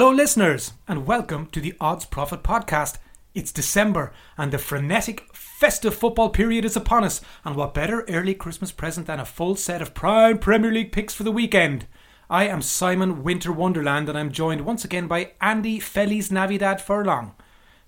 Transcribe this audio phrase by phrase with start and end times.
[0.00, 2.96] Hello, listeners, and welcome to the Odds Profit Podcast.
[3.34, 7.20] It's December, and the frenetic festive football period is upon us.
[7.44, 11.12] And what better early Christmas present than a full set of prime Premier League picks
[11.12, 11.86] for the weekend?
[12.30, 17.34] I am Simon Winter Wonderland, and I'm joined once again by Andy Feliz Navidad Furlong,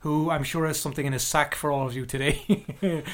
[0.00, 2.67] who I'm sure has something in his sack for all of you today.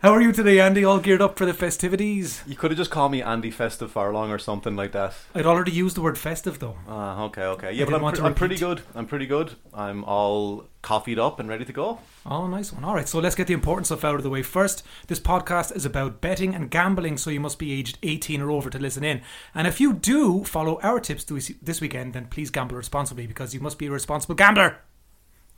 [0.00, 0.84] How are you today, Andy?
[0.84, 2.40] All geared up for the festivities?
[2.46, 5.12] You could have just called me Andy Festive Furlong or something like that.
[5.34, 6.76] I'd already used the word festive, though.
[6.86, 7.72] Ah, okay, okay.
[7.72, 8.82] Yeah, didn't but I'm, want pre- to I'm pretty good.
[8.94, 9.54] I'm pretty good.
[9.74, 11.98] I'm all coffeeed up and ready to go.
[12.24, 12.84] Oh, nice one.
[12.84, 14.84] All right, so let's get the important stuff out of the way first.
[15.08, 18.70] This podcast is about betting and gambling, so you must be aged 18 or over
[18.70, 19.20] to listen in.
[19.52, 23.58] And if you do follow our tips this weekend, then please gamble responsibly because you
[23.58, 24.76] must be a responsible gambler.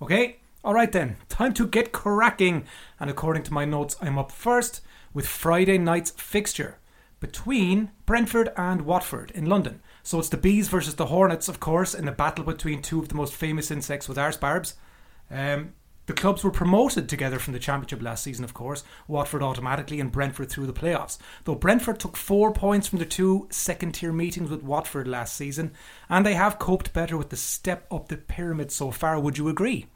[0.00, 0.39] Okay?
[0.62, 2.66] All right then, time to get cracking.
[2.98, 4.82] And according to my notes, I'm up first
[5.14, 6.76] with Friday night's fixture
[7.18, 9.80] between Brentford and Watford in London.
[10.02, 13.08] So it's the Bees versus the Hornets, of course, in a battle between two of
[13.08, 14.74] the most famous insects with arse barbs.
[15.30, 15.72] Um,
[16.04, 18.84] the clubs were promoted together from the Championship last season, of course.
[19.08, 21.16] Watford automatically and Brentford through the playoffs.
[21.44, 25.72] Though Brentford took four points from the two second tier meetings with Watford last season,
[26.10, 29.18] and they have coped better with the step up the pyramid so far.
[29.18, 29.86] Would you agree?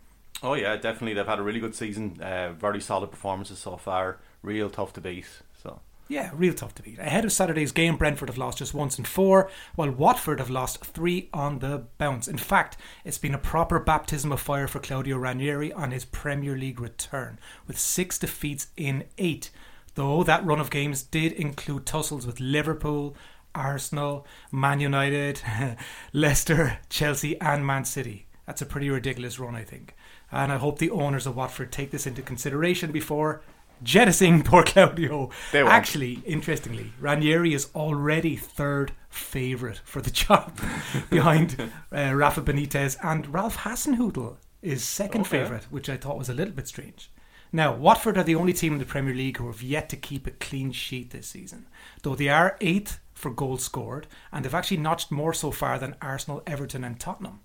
[0.44, 1.14] Oh yeah, definitely.
[1.14, 2.20] They've had a really good season.
[2.20, 4.18] Uh, very solid performances so far.
[4.42, 5.26] Real tough to beat.
[5.62, 6.98] So Yeah, real tough to beat.
[6.98, 10.84] Ahead of Saturday's game, Brentford have lost just once in four, while Watford have lost
[10.84, 12.28] three on the bounce.
[12.28, 16.58] In fact, it's been a proper baptism of fire for Claudio Ranieri on his Premier
[16.58, 19.50] League return, with six defeats in eight.
[19.94, 23.16] Though that run of games did include tussles with Liverpool,
[23.54, 25.40] Arsenal, Man United,
[26.12, 28.26] Leicester, Chelsea, and Man City.
[28.46, 29.94] That's a pretty ridiculous run, I think.
[30.32, 33.42] And I hope the owners of Watford take this into consideration before
[33.82, 35.30] jettisoning poor Claudio.
[35.68, 40.58] Actually, interestingly, Ranieri is already third favourite for the job
[41.10, 45.40] behind uh, Rafa Benitez and Ralph Hasenhüttl is second Okay.
[45.42, 47.10] favourite, which I thought was a little bit strange.
[47.52, 50.26] Now, Watford are the only team in the Premier League who have yet to keep
[50.26, 51.66] a clean sheet this season,
[52.02, 55.94] though they are eighth for goals scored, and they've actually notched more so far than
[56.02, 57.40] Arsenal, Everton, and Tottenham.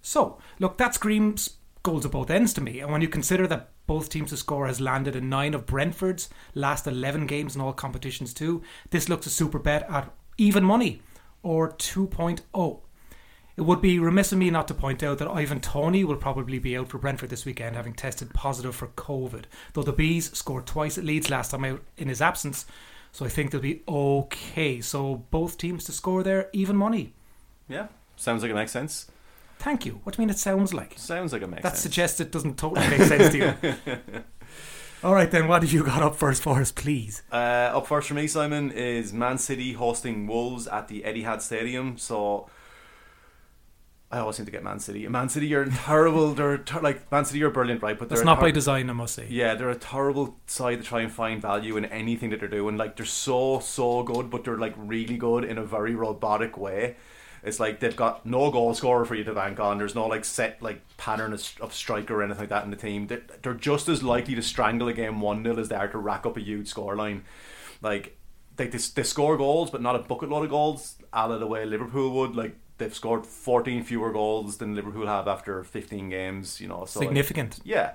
[0.00, 2.80] So, look, that screams goals at both ends to me.
[2.80, 6.28] And when you consider that both teams to score has landed in nine of Brentford's
[6.54, 11.02] last 11 games in all competitions, too, this looks a super bet at even money
[11.42, 12.80] or 2.0.
[13.56, 16.58] It would be remiss of me not to point out that Ivan Toney will probably
[16.58, 19.44] be out for Brentford this weekend, having tested positive for COVID.
[19.74, 22.64] Though the Bees scored twice at Leeds last time out in his absence,
[23.12, 24.80] so I think they'll be okay.
[24.80, 27.12] So both teams to score there, even money.
[27.68, 29.10] yeah, sounds like it makes sense.
[29.60, 30.00] Thank you.
[30.02, 30.94] What do you mean it sounds like?
[30.96, 31.82] Sounds like it makes That sense.
[31.82, 34.22] suggests it doesn't totally make sense to you.
[35.04, 37.22] All right, then, what have you got up first for us, please?
[37.32, 37.36] Uh,
[37.76, 41.96] up first for me, Simon, is Man City hosting Wolves at the Etihad Stadium.
[41.96, 42.48] So
[44.10, 45.06] I always seem to get Man City.
[45.08, 46.34] Man City you're terrible.
[46.34, 47.98] They're ter- like Man City you're brilliant, right?
[47.98, 49.26] But That's they're not ter- by design, I must say.
[49.30, 52.76] Yeah, they're a terrible side to try and find value in anything that they're doing.
[52.76, 56.96] Like they're so so good, but they're like really good in a very robotic way.
[57.42, 59.78] It's like they've got no goal scorer for you to bank on.
[59.78, 62.76] There's no like set like pattern of, of striker or anything like that in the
[62.76, 63.06] team.
[63.06, 65.98] They're, they're just as likely to strangle a game one 0 as they are to
[65.98, 67.22] rack up a huge scoreline.
[67.80, 68.18] Like
[68.56, 71.46] they, they they score goals, but not a bucket load of goals, a la the
[71.46, 72.36] way Liverpool would.
[72.36, 76.60] Like they've scored 14 fewer goals than Liverpool have after 15 games.
[76.60, 77.60] You know, so like- Significant.
[77.62, 77.94] yeah,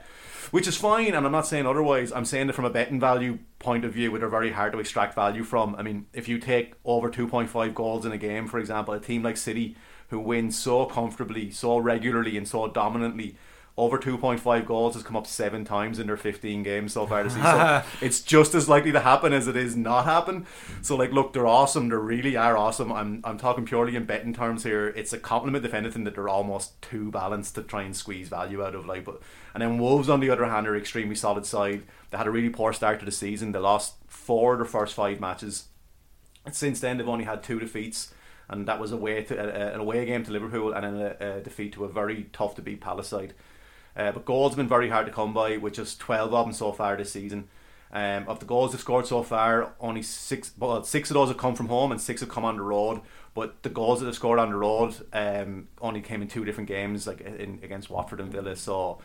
[0.52, 2.14] which is fine, and I'm not saying otherwise.
[2.14, 5.14] I'm saying that from a betting value point of view, they're very hard to extract
[5.16, 5.76] value from.
[5.76, 9.24] I mean, if you take over 2.5 goals in a game, for example, a team
[9.24, 9.76] like City,
[10.10, 13.36] who win so comfortably, so regularly, and so dominantly,
[13.78, 17.34] over 2.5 goals has come up seven times in their 15 games so far this
[17.34, 17.52] season.
[17.52, 20.46] So it's just as likely to happen as it is not happen.
[20.82, 21.90] So, like, look, they're awesome.
[21.90, 22.90] They really are awesome.
[22.94, 24.88] I'm, I'm talking purely in betting terms here.
[24.88, 28.64] It's a compliment, if anything, that they're almost too balanced to try and squeeze value
[28.64, 28.86] out of.
[28.86, 29.22] Like, but
[29.54, 31.84] and then Wolves, on the other hand, are extremely solid side.
[32.12, 33.52] They had a really poor start to the season.
[33.52, 35.66] They lost four of their first five matches.
[36.46, 38.14] And since then, they've only had two defeats,
[38.48, 41.42] and that was away to a, an away game to Liverpool and then a, a
[41.42, 43.34] defeat to a very tough to beat Palace side.
[43.96, 46.54] Uh, but goals have been very hard to come by, with just 12 of them
[46.54, 47.48] so far this season.
[47.92, 51.38] Um, of the goals they've scored so far, only six, well, six of those have
[51.38, 53.00] come from home and six have come on the road.
[53.34, 56.68] But the goals that they've scored on the road um, only came in two different
[56.68, 58.56] games, like in, against Watford and Villa.
[58.56, 59.00] So,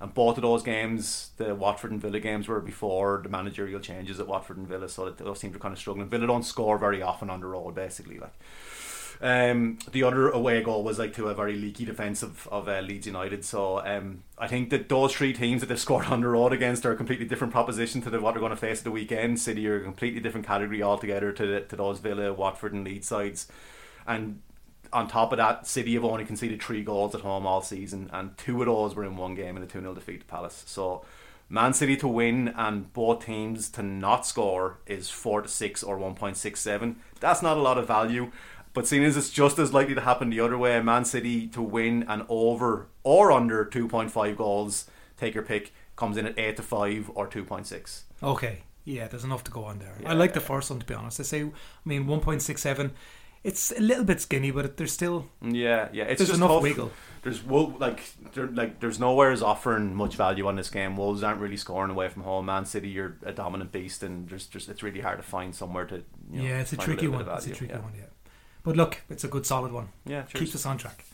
[0.00, 4.20] and both of those games, the Watford and Villa games, were before the managerial changes
[4.20, 4.88] at Watford and Villa.
[4.88, 6.08] So those teams are kind of struggling.
[6.08, 8.18] Villa don't score very often on the road, basically.
[8.18, 8.34] Like,
[9.20, 12.80] Um, the other away goal was like to a very leaky defence of, of uh,
[12.80, 13.44] Leeds United.
[13.44, 16.84] So um, I think that those three teams that they've scored on the road against
[16.84, 19.38] are a completely different proposition to the, what they're going to face at the weekend.
[19.40, 23.06] City are a completely different category altogether to the, to those Villa, Watford, and Leeds
[23.06, 23.48] sides.
[24.06, 24.42] And
[24.92, 28.36] on top of that, City have only conceded three goals at home all season, and
[28.36, 30.64] two of those were in one game in a 2 0 defeat to Palace.
[30.66, 31.04] So,
[31.48, 35.96] Man City to win and both teams to not score is 4 to 6 or
[35.96, 36.96] 1.67.
[37.20, 38.32] That's not a lot of value.
[38.76, 41.62] But seeing as it's just as likely to happen the other way, Man City to
[41.62, 44.84] win and over or under 2.5 goals,
[45.16, 48.02] take your pick, comes in at 8 to 5 or 2.6.
[48.22, 48.58] Okay.
[48.84, 49.96] Yeah, there's enough to go on there.
[50.02, 50.10] Yeah.
[50.10, 51.18] I like the first one to be honest.
[51.18, 51.50] I say, I
[51.86, 52.90] mean, 1.67.
[53.44, 56.62] It's a little bit skinny, but there's still Yeah, yeah, it's there's just enough tough.
[56.62, 56.92] wiggle.
[57.22, 58.02] There's like
[58.34, 60.98] there like there's nowhere is offering much value on this game.
[60.98, 62.46] Wolves aren't really scoring away from home.
[62.46, 65.86] Man City, you're a dominant beast, and there's just it's really hard to find somewhere
[65.86, 66.02] to.
[66.30, 67.36] You know, yeah, it's a tricky little one.
[67.36, 67.80] It's a tricky yeah.
[67.80, 68.06] one, yeah.
[68.66, 69.90] But look, it's a good solid one.
[70.04, 70.40] Yeah, cheers.
[70.40, 71.04] Keeps us on track.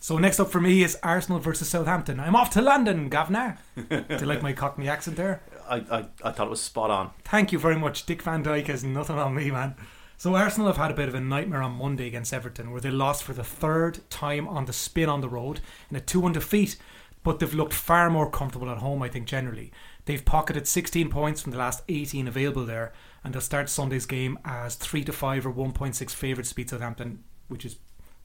[0.00, 2.18] So next up for me is Arsenal versus Southampton.
[2.18, 3.58] I'm off to London, Governor.
[3.76, 5.40] Do you like my Cockney accent there?
[5.70, 7.12] I, I I thought it was spot on.
[7.22, 8.06] Thank you very much.
[8.06, 9.76] Dick Van Dyke has nothing on me, man.
[10.16, 12.90] So Arsenal have had a bit of a nightmare on Monday against Everton, where they
[12.90, 16.76] lost for the third time on the spin on the road in a 2-1 defeat.
[17.22, 19.70] But they've looked far more comfortable at home, I think, generally.
[20.06, 22.92] They've pocketed 16 points from the last 18 available there,
[23.26, 27.24] and they'll start Sunday's game as 3 to 5 or 1.6 favourites to beat Southampton,
[27.48, 27.74] which is,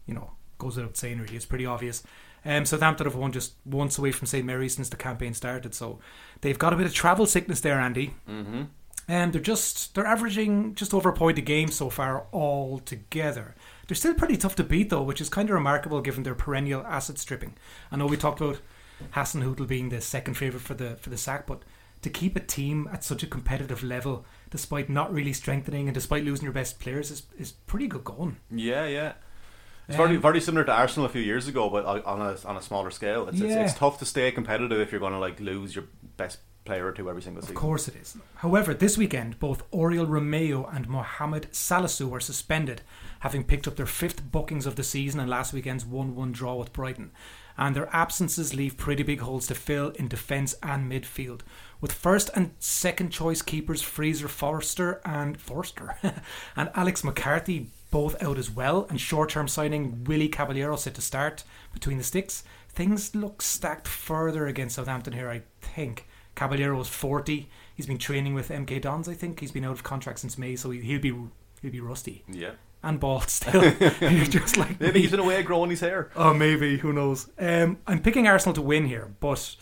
[0.06, 1.36] you know, goes without saying really.
[1.36, 2.04] It's pretty obvious.
[2.46, 5.98] Um, Southampton have won just once away from St Mary's since the campaign started, so
[6.42, 8.14] they've got a bit of travel sickness there, Andy.
[8.30, 8.64] Mm-hmm.
[9.08, 13.56] And they're just they're averaging just over a point a game so far all together.
[13.88, 16.86] They're still pretty tough to beat though, which is kind of remarkable given their perennial
[16.86, 17.56] asset stripping.
[17.92, 18.60] I know we talked about
[19.16, 21.64] Hasenhüttl being the second favourite for the for the sack, but
[22.02, 26.24] to keep a team at such a competitive level, despite not really strengthening and despite
[26.24, 28.38] losing your best players, is, is pretty good going.
[28.50, 29.14] Yeah, yeah.
[29.88, 32.56] It's Um, very very similar to Arsenal a few years ago, but on a on
[32.58, 33.28] a smaller scale.
[33.28, 33.48] It's Yeah.
[33.64, 35.86] it's, it's tough to stay competitive if you're going to like lose your
[36.18, 37.56] best player or two every single season.
[37.56, 38.16] Of course it is.
[38.36, 42.84] However, this weekend, both Oriol Romeo and Mohamed Salisu were suspended,
[43.22, 46.56] having picked up their fifth bookings of the season and last weekend's 1 1 draw
[46.56, 47.12] with Brighton.
[47.62, 51.42] And their absences leave pretty big holes to fill in defence and midfield.
[51.80, 55.96] With first and second choice keepers Fraser Forster and Forster
[56.56, 61.02] and Alex McCarthy both out as well, and short term signing Willy Caballero set to
[61.02, 66.08] start between the sticks, things look stacked further against Southampton here, I think.
[66.34, 67.48] Caballero is 40.
[67.76, 69.40] He's been training with MK Dons, I think.
[69.40, 71.14] He's been out of contract since May, so he- he'll be
[71.62, 72.54] he'll be rusty Yeah.
[72.84, 73.64] And bald still.
[74.02, 75.02] You're just like Maybe me.
[75.02, 76.10] he's been away growing his hair.
[76.16, 76.78] Oh, maybe.
[76.78, 77.30] Who knows?
[77.38, 79.56] Um, I'm picking Arsenal to win here, but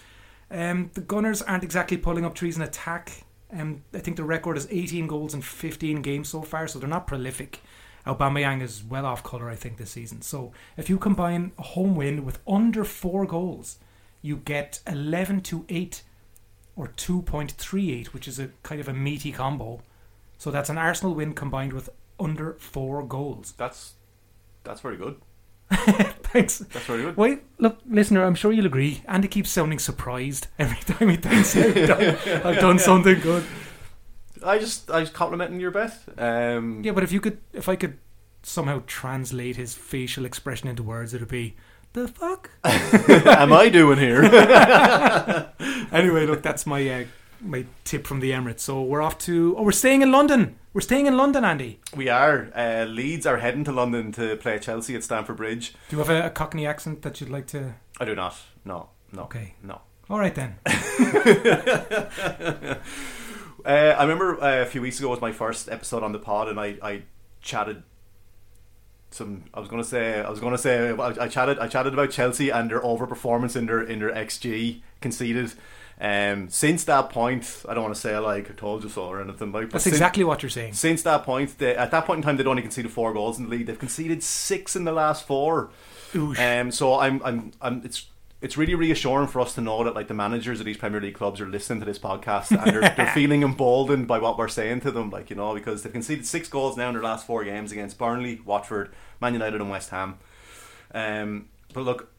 [0.51, 3.23] um, the Gunners aren't exactly pulling up trees in attack.
[3.51, 6.87] Um, I think the record is 18 goals in 15 games so far, so they're
[6.87, 7.61] not prolific.
[8.05, 10.21] Aubameyang is well off colour, I think, this season.
[10.21, 13.77] So if you combine a home win with under four goals,
[14.21, 16.01] you get 11 to 8
[16.75, 19.81] or 2.38, which is a kind of a meaty combo.
[20.37, 21.89] So that's an Arsenal win combined with
[22.19, 23.53] under four goals.
[23.57, 23.93] That's
[24.63, 25.15] that's very good.
[25.71, 26.59] Thanks.
[26.59, 27.15] That's very good.
[27.17, 29.01] Wait, look, listener, I'm sure you'll agree.
[29.07, 32.03] Andy keeps sounding surprised every time he thinks I've done,
[32.45, 33.43] I've done something good.
[34.45, 35.97] I just I was complimenting your bet.
[36.17, 37.97] Um, Yeah, but if you could, if I could
[38.43, 41.55] somehow translate his facial expression into words, it'd be
[41.93, 42.51] the fuck.
[42.63, 44.23] am I doing here?
[45.91, 47.03] Anyway, look, that's my uh,
[47.41, 48.59] my tip from the Emirates.
[48.61, 49.55] So we're off to.
[49.57, 50.57] Oh, we're staying in London.
[50.71, 51.79] We're staying in London, Andy.
[51.95, 52.49] we are.
[52.55, 55.73] Uh, Leeds are heading to London to play Chelsea at Stamford Bridge.
[55.89, 57.73] Do you have a, a Cockney accent that you'd like to?
[57.99, 58.37] I do not.
[58.63, 58.89] No.
[59.11, 59.23] No.
[59.23, 59.55] Okay.
[59.63, 59.81] No.
[60.09, 60.57] All right then.
[63.65, 66.47] Uh, I remember uh, a few weeks ago was my first episode on the pod,
[66.47, 67.01] and I, I
[67.41, 67.83] chatted
[69.11, 69.43] some.
[69.53, 70.21] I was going to say.
[70.21, 70.91] I was going to say.
[70.91, 71.59] I, I chatted.
[71.59, 75.51] I chatted about Chelsea and their overperformance in their in their xG conceded.
[76.01, 79.21] Um, since that point, I don't want to say like I told you so or
[79.21, 79.65] anything like.
[79.65, 80.73] but That's since- exactly what you're saying.
[80.73, 83.45] Since that point, they, at that point in time, they'd only conceded four goals in
[83.45, 83.65] the league.
[83.65, 85.71] They've conceded six in the last four.
[86.13, 86.61] Oosh.
[86.61, 87.81] Um, so I'm, I'm, I'm.
[87.83, 88.07] It's
[88.41, 91.15] it's really reassuring for us to know that like the managers of these Premier League
[91.15, 94.79] clubs are listening to this podcast and they're, they're feeling emboldened by what we're saying
[94.81, 95.09] to them.
[95.09, 97.97] Like you know, because they've conceded six goals now in their last four games against
[97.97, 100.17] Burnley, Watford, Man United, and West Ham.
[100.93, 102.09] Um, but look,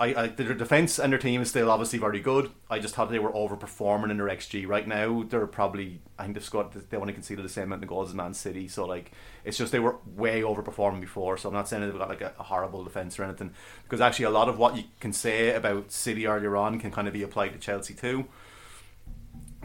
[0.00, 2.50] I, I their defense and their team is still obviously very good.
[2.68, 4.66] I just thought they were overperforming in their xG.
[4.66, 7.88] Right now, they're probably I think they've scored they only conceded the same amount of
[7.88, 8.66] goals as Man City.
[8.66, 9.12] So like
[9.44, 11.36] it's just they were way overperforming before.
[11.36, 13.52] So I'm not saying they've got like a, a horrible defense or anything
[13.84, 17.06] because actually a lot of what you can say about City earlier on can kind
[17.06, 18.26] of be applied to Chelsea too.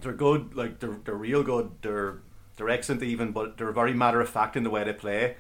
[0.01, 1.71] They're good, like they're they're real good.
[1.81, 2.19] They're
[2.55, 5.38] they're excellent even, but they're very matter of fact in the way they play.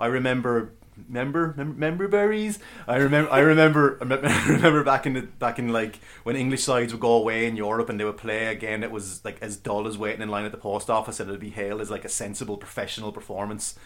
[0.00, 0.72] I remember
[1.08, 2.58] remember, remember berries.
[2.86, 6.92] I remember I remember I remember back in the back in like when English sides
[6.92, 8.80] would go away in Europe and they would play again.
[8.80, 11.40] That was like as dull as waiting in line at the post office, and it'd
[11.40, 13.78] be hailed as like a sensible professional performance.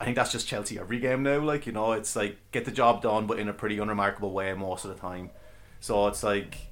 [0.00, 1.40] I think that's just Chelsea every game now.
[1.40, 4.52] Like you know, it's like get the job done, but in a pretty unremarkable way
[4.54, 5.30] most of the time.
[5.80, 6.68] So it's like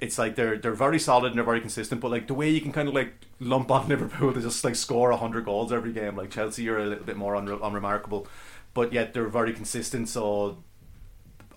[0.00, 2.00] it's like they're they're very solid and they're very consistent.
[2.00, 4.76] But like the way you can kind of like lump on Liverpool to just like
[4.76, 8.26] score hundred goals every game, like Chelsea are a little bit more unre- unremarkable,
[8.74, 10.08] but yet they're very consistent.
[10.08, 10.58] So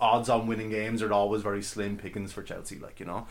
[0.00, 2.78] odds on winning games are always very slim pickings for Chelsea.
[2.78, 3.26] Like you know.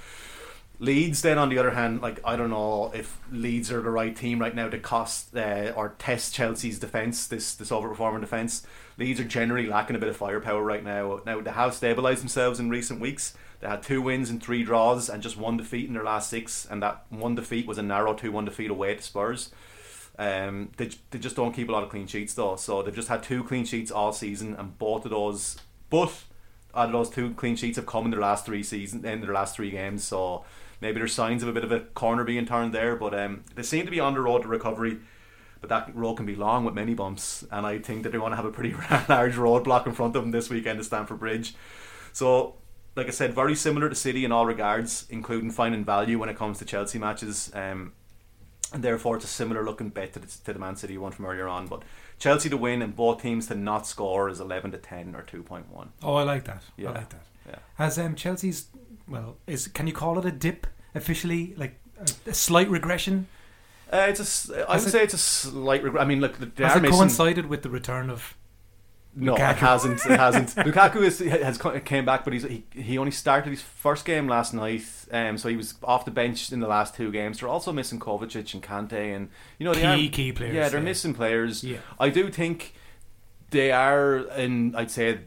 [0.79, 4.15] Leeds, then on the other hand, like I don't know if Leeds are the right
[4.15, 7.27] team right now to cost uh, or test Chelsea's defense.
[7.27, 8.65] This this overperforming defense.
[8.97, 11.21] Leeds are generally lacking a bit of firepower right now.
[11.23, 13.35] Now they have stabilised themselves in recent weeks.
[13.59, 16.67] They had two wins and three draws and just one defeat in their last six,
[16.69, 19.51] and that one defeat was a narrow two-one defeat away to Spurs.
[20.19, 23.07] Um, they they just don't keep a lot of clean sheets though, so they've just
[23.07, 25.57] had two clean sheets all season, and both of those,
[25.89, 26.27] both
[26.73, 29.55] of those two clean sheets have come in their last three season in their last
[29.55, 30.03] three games.
[30.03, 30.45] So
[30.79, 33.63] maybe there's signs of a bit of a corner being turned there, but um, they
[33.63, 34.99] seem to be on the road to recovery.
[35.59, 38.31] But that road can be long with many bumps, and I think that they want
[38.31, 38.73] to have a pretty
[39.09, 41.53] large roadblock in front of them this weekend at Stamford Bridge.
[42.13, 42.55] So,
[42.95, 46.35] like I said, very similar to City in all regards, including finding value when it
[46.35, 47.51] comes to Chelsea matches.
[47.53, 47.93] Um,
[48.73, 51.25] and therefore, it's a similar looking bet to the, to the Man City one from
[51.25, 51.67] earlier on.
[51.67, 51.83] But
[52.19, 55.63] Chelsea to win and both teams to not score is 11 to 10 or 2.1.
[56.03, 56.63] Oh, I like that.
[56.77, 56.89] Yeah.
[56.89, 57.25] I like that.
[57.47, 57.55] Yeah.
[57.75, 58.67] Has um, Chelsea's
[59.07, 63.27] well is can you call it a dip officially like a, a slight regression?
[63.91, 65.83] Uh, it's a, I Has would it- say it's a slight.
[65.83, 66.95] Reg- I mean, look, they Has it missing.
[66.97, 68.35] coincided with the return of
[69.13, 69.51] No, Lukaku?
[69.51, 70.05] it hasn't.
[70.05, 70.49] It hasn't.
[70.55, 74.53] Lukaku is, has came back, but he's he, he only started his first game last
[74.53, 77.39] night, um, so he was off the bench in the last two games.
[77.39, 80.55] They're also missing Kovacic and Kante, and you know they key are key players?
[80.55, 81.63] yeah they're missing players.
[81.63, 81.79] Yeah.
[81.99, 82.73] I do think
[83.49, 85.19] they are in I'd say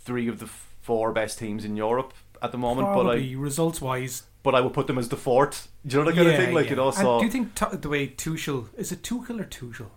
[0.00, 3.80] three of the four best teams in Europe at the moment, but Probably I results
[3.80, 4.24] wise.
[4.42, 5.68] but I would put them as the fourth.
[5.86, 6.54] Do you know that kind of thing?
[6.54, 9.40] Like you know, And so do you think Tu- the way Tuchel is it Tuchel
[9.40, 9.90] or Tuchel?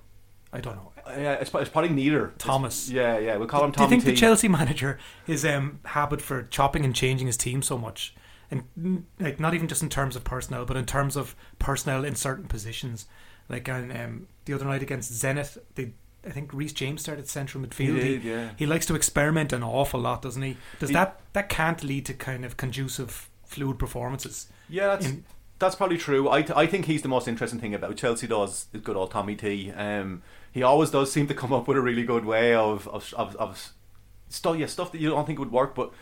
[0.54, 0.92] I don't know.
[1.08, 2.26] yeah, it's, it's probably neither.
[2.28, 2.90] It's- Thomas.
[2.90, 3.90] yeah, yeah, we'll call him Thomas.
[3.90, 7.62] Do you think the Chelsea manager his um, habit for chopping and changing his team
[7.62, 8.14] so much,
[8.50, 12.16] and like not even just in terms of personnel, but in terms of personnel in
[12.16, 13.06] certain positions,
[13.50, 15.94] like on um, the other night against Zenit, they
[16.26, 17.96] I think Reece James started central midfield.
[18.02, 18.50] He did, yeah.
[18.56, 20.58] he likes to experiment an awful lot, doesn't he?
[20.80, 24.48] Does He- that that can't lead to kind of conducive, fluid performances?
[24.70, 25.24] Yeah, that's in-
[25.62, 26.30] that's probably true.
[26.30, 28.28] I, th- I think he's the most interesting thing about Chelsea.
[28.28, 29.72] Does is good old Tommy T.
[29.72, 33.14] Um, he always does seem to come up with a really good way of of
[33.16, 33.72] of, of
[34.28, 34.58] stuff.
[34.58, 35.94] Yeah, stuff that you don't think would work, but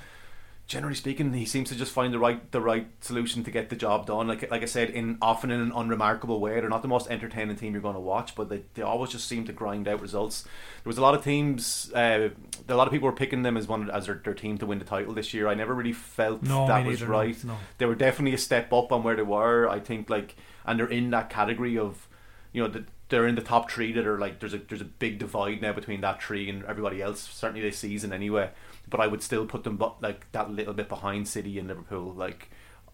[0.69, 3.75] generally speaking, he seems to just find the right the right solution to get the
[3.75, 4.27] job done.
[4.27, 6.59] Like like I said, in often in an unremarkable way.
[6.59, 9.27] They're not the most entertaining team you're going to watch, but they, they always just
[9.27, 10.43] seem to grind out results.
[10.43, 11.91] There was a lot of teams.
[11.91, 12.29] Uh,
[12.67, 14.77] a lot of people were picking them as one as their, their team to win
[14.77, 15.47] the title this year.
[15.47, 17.57] I never really felt No, that was neither, right no.
[17.79, 19.67] they were definitely a step up on where they were.
[19.67, 20.35] I think like,
[20.65, 22.07] and they're in that category of,
[22.53, 24.85] you know, the, they're in the top three that are like there's a there's a
[24.85, 27.21] big divide now between that tree and everybody else.
[27.21, 28.51] Certainly this season anyway.
[28.89, 32.13] But I would still put them bu- like that little bit behind City and Liverpool.
[32.13, 32.49] Like.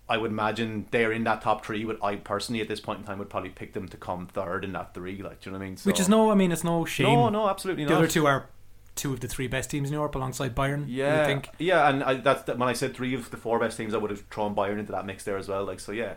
[0.07, 3.05] I would imagine they're in that top three, but I personally at this point in
[3.05, 5.19] time would probably pick them to come third in that three.
[5.23, 5.77] Like, do you know what I mean?
[5.77, 7.07] So, Which is no, I mean, it's no shame.
[7.07, 7.97] no, no, absolutely the not.
[7.97, 8.45] other two are
[8.93, 10.85] two of the three best teams in Europe alongside Bayern.
[10.87, 11.49] Yeah, think.
[11.57, 13.97] yeah, and I, that's that, when I said three of the four best teams, I
[13.97, 15.65] would have thrown Bayern into that mix there as well.
[15.65, 16.13] Like so, yeah.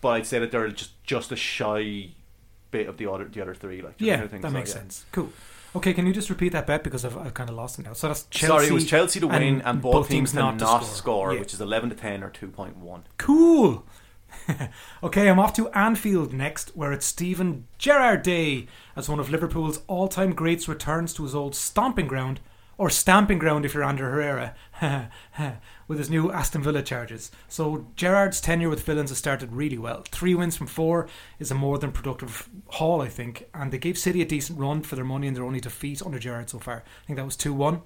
[0.00, 2.10] But I'd say that they're just just a shy
[2.70, 3.82] bit of the other the other three.
[3.82, 4.42] Like do you know Yeah, what I think?
[4.42, 4.76] that So, makes yeah.
[4.76, 5.06] sense.
[5.10, 5.32] Cool.
[5.74, 7.94] Okay, can you just repeat that bet because I've, I've kind of lost it now.
[7.94, 8.46] So that's Chelsea.
[8.46, 11.32] Sorry, it was Chelsea to win and, both, teams, to not, to score, score.
[11.32, 11.40] Yeah.
[11.40, 13.04] which is eleven to ten or two point one.
[13.16, 13.84] Cool.
[15.02, 19.82] okay, I'm off to Anfield next, where it's Stephen Gerrard Day as one of Liverpool's
[19.86, 22.40] all-time greats returns to his old stomping ground,
[22.78, 24.54] or stamping ground if you're under Herrera,
[25.88, 27.30] with his new Aston Villa charges.
[27.48, 30.04] So Gerrard's tenure with Villains has started really well.
[30.10, 33.98] Three wins from four is a more than productive haul, I think, and they gave
[33.98, 36.82] City a decent run for their money in their only defeat under Gerrard so far.
[37.02, 37.82] I think that was 2 one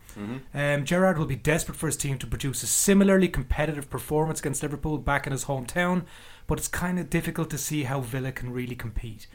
[0.54, 4.62] Um, Gerrard will be desperate for his team to produce a similarly competitive performance against
[4.62, 6.04] Liverpool back in his hometown,
[6.46, 9.26] but it's kind of difficult to see how Villa can really compete.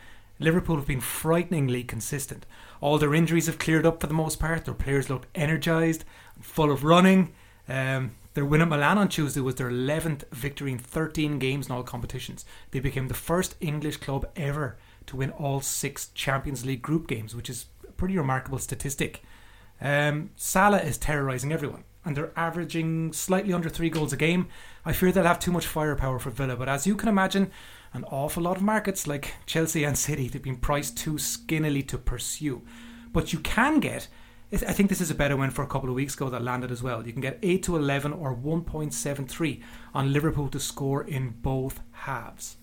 [0.41, 2.45] Liverpool have been frighteningly consistent.
[2.81, 4.65] All their injuries have cleared up for the most part.
[4.65, 6.03] Their players look energised,
[6.41, 7.33] full of running.
[7.69, 11.74] Um, their win at Milan on Tuesday was their 11th victory in 13 games in
[11.74, 12.43] all competitions.
[12.71, 17.36] They became the first English club ever to win all six Champions League group games,
[17.36, 19.21] which is a pretty remarkable statistic.
[19.79, 24.48] Um, Salah is terrorising everyone, and they're averaging slightly under three goals a game.
[24.86, 27.51] I fear they'll have too much firepower for Villa, but as you can imagine,
[27.93, 31.98] an awful lot of markets like Chelsea and City they've been priced too skinnily to
[31.98, 32.62] pursue.
[33.12, 34.07] But you can get,
[34.53, 36.71] I think this is a better one for a couple of weeks ago that landed
[36.71, 37.05] as well.
[37.05, 39.62] You can get eight to eleven or one point seven three
[39.93, 42.57] on Liverpool to score in both halves.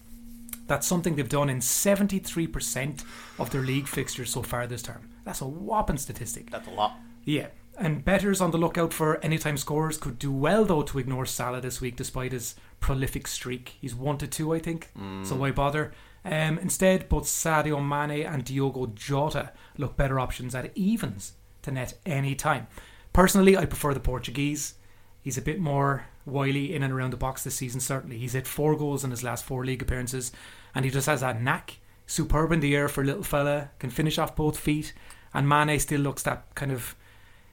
[0.67, 3.03] That's something they've done in 73%
[3.39, 5.09] of their league fixtures so far this term.
[5.25, 6.51] That's a whopping statistic.
[6.51, 6.99] That's a lot.
[7.25, 7.49] Yeah.
[7.81, 11.61] And betters on the lookout for anytime scorers could do well though to ignore Salah
[11.61, 13.77] this week despite his prolific streak.
[13.81, 14.91] He's one to two, I think.
[15.25, 15.93] So why bother?
[16.25, 21.95] Um, instead, both Sadio Mane and Diogo Jota look better options at evens to net
[22.05, 22.67] any time.
[23.13, 24.75] Personally, I prefer the Portuguese.
[25.23, 28.19] He's a bit more wily in and around the box this season, certainly.
[28.19, 30.33] He's hit four goals in his last four league appearances,
[30.75, 31.79] and he just has that knack.
[32.07, 34.93] Superb in the air for a little fella, can finish off both feet,
[35.33, 36.97] and Mane still looks that kind of.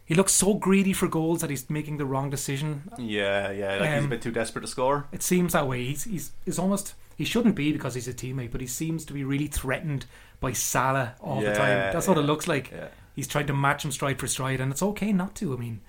[0.06, 2.90] He looks so greedy for goals that he's making the wrong decision.
[2.98, 3.78] Yeah, yeah.
[3.78, 5.08] Like he's a Um, bit too desperate to score.
[5.12, 5.84] It seems that way.
[5.86, 9.14] He's he's, he's almost he shouldn't be because he's a teammate, but he seems to
[9.14, 10.06] be really threatened
[10.40, 11.70] by Salah all the time.
[11.78, 12.70] Yeah, That's what it looks like.
[12.72, 12.88] Yeah.
[13.16, 15.54] He's trying to match him stride for stride, and it's okay not to.
[15.54, 15.82] I mean,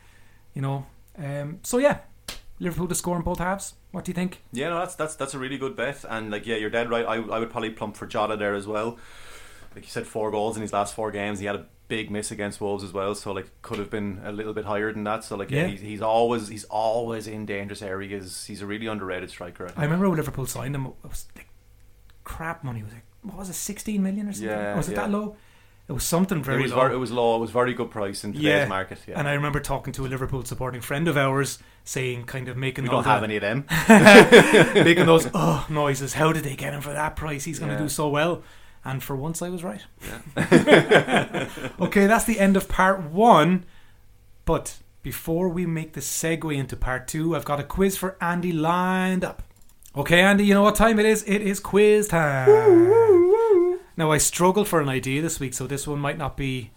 [0.54, 0.86] you know.
[1.18, 1.98] Um, so yeah,
[2.58, 3.74] Liverpool to score in both halves.
[3.90, 4.42] What do you think?
[4.52, 7.04] Yeah, no, that's that's that's a really good bet, and like, yeah, you're dead right.
[7.04, 8.98] I I would probably plump for Jota there as well.
[9.74, 11.38] Like you said, four goals in his last four games.
[11.38, 14.32] He had a big miss against Wolves as well, so like could have been a
[14.32, 15.24] little bit higher than that.
[15.24, 15.68] So like, yeah, Yeah.
[15.68, 18.44] He's, he's always he's always in dangerous areas.
[18.46, 19.70] He's a really underrated striker.
[19.76, 19.80] I.
[19.82, 20.86] I remember when Liverpool signed him.
[20.86, 21.48] It was like
[22.24, 22.80] crap money.
[22.80, 24.48] It was like what was it, sixteen million or something?
[24.48, 25.02] Yeah, Or was it yeah.
[25.02, 25.36] that low?
[25.88, 26.80] It was something very it was low.
[26.88, 27.36] ver- it was low.
[27.36, 28.66] It was very good price in today's Yeah.
[28.66, 28.98] market.
[29.06, 32.56] Yeah, And I remember talking to a Liverpool supporting friend of ours, saying, kind of
[32.56, 33.64] making we don't the- have any of them.
[34.74, 36.12] making those oh noises.
[36.14, 37.44] How did they get him for that price?
[37.44, 37.82] He's going to Yeah.
[37.82, 38.42] do so well.
[38.86, 39.80] And for once, I was right.
[40.36, 41.48] Yeah.
[41.80, 43.64] okay, that's the end of part one.
[44.44, 48.52] But before we make the segue into part two, I've got a quiz for Andy
[48.52, 49.42] lined up.
[49.96, 51.24] Okay, Andy, you know what time it is?
[51.24, 52.46] It is quiz time.
[53.96, 56.70] Now, I struggled for an idea this week, so this one might not be.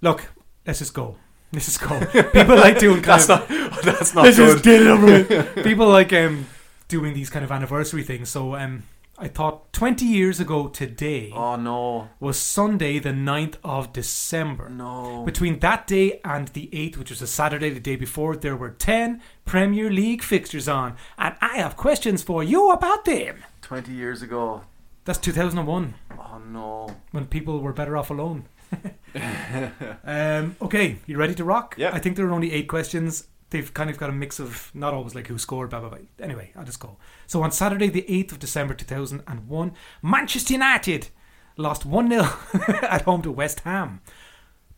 [0.00, 0.30] Look,
[0.64, 1.16] let's just go.
[1.52, 1.98] Let's just go.
[2.32, 3.50] People like doing That's of.
[3.50, 3.82] not.
[3.82, 4.52] That's not Let's good.
[4.52, 5.64] just get it over with.
[5.64, 6.46] People like um,
[6.86, 8.28] doing these kind of anniversary things.
[8.28, 8.84] So um,
[9.22, 14.70] I thought 20 years ago today Oh no, was Sunday, the 9th of December.
[14.70, 15.22] no.
[15.26, 18.70] Between that day and the 8th, which was a Saturday the day before, there were
[18.70, 20.96] 10 Premier League fixtures on.
[21.18, 23.44] And I have questions for you about them.
[23.60, 24.62] Twenty years ago.
[25.04, 26.96] That's 2001, Oh no.
[27.12, 28.46] when people were better off alone.
[30.04, 31.74] um, okay, you ready to rock?
[31.76, 31.90] Yeah.
[31.92, 33.26] I think there are only eight questions.
[33.50, 35.98] They've kind of got a mix of not always like who scored, blah blah blah.
[36.20, 36.96] Anyway, I'll just go.
[37.26, 41.08] So on Saturday, the eighth of December, two thousand and one, Manchester United
[41.56, 42.26] lost one 0
[42.82, 44.00] at home to West Ham.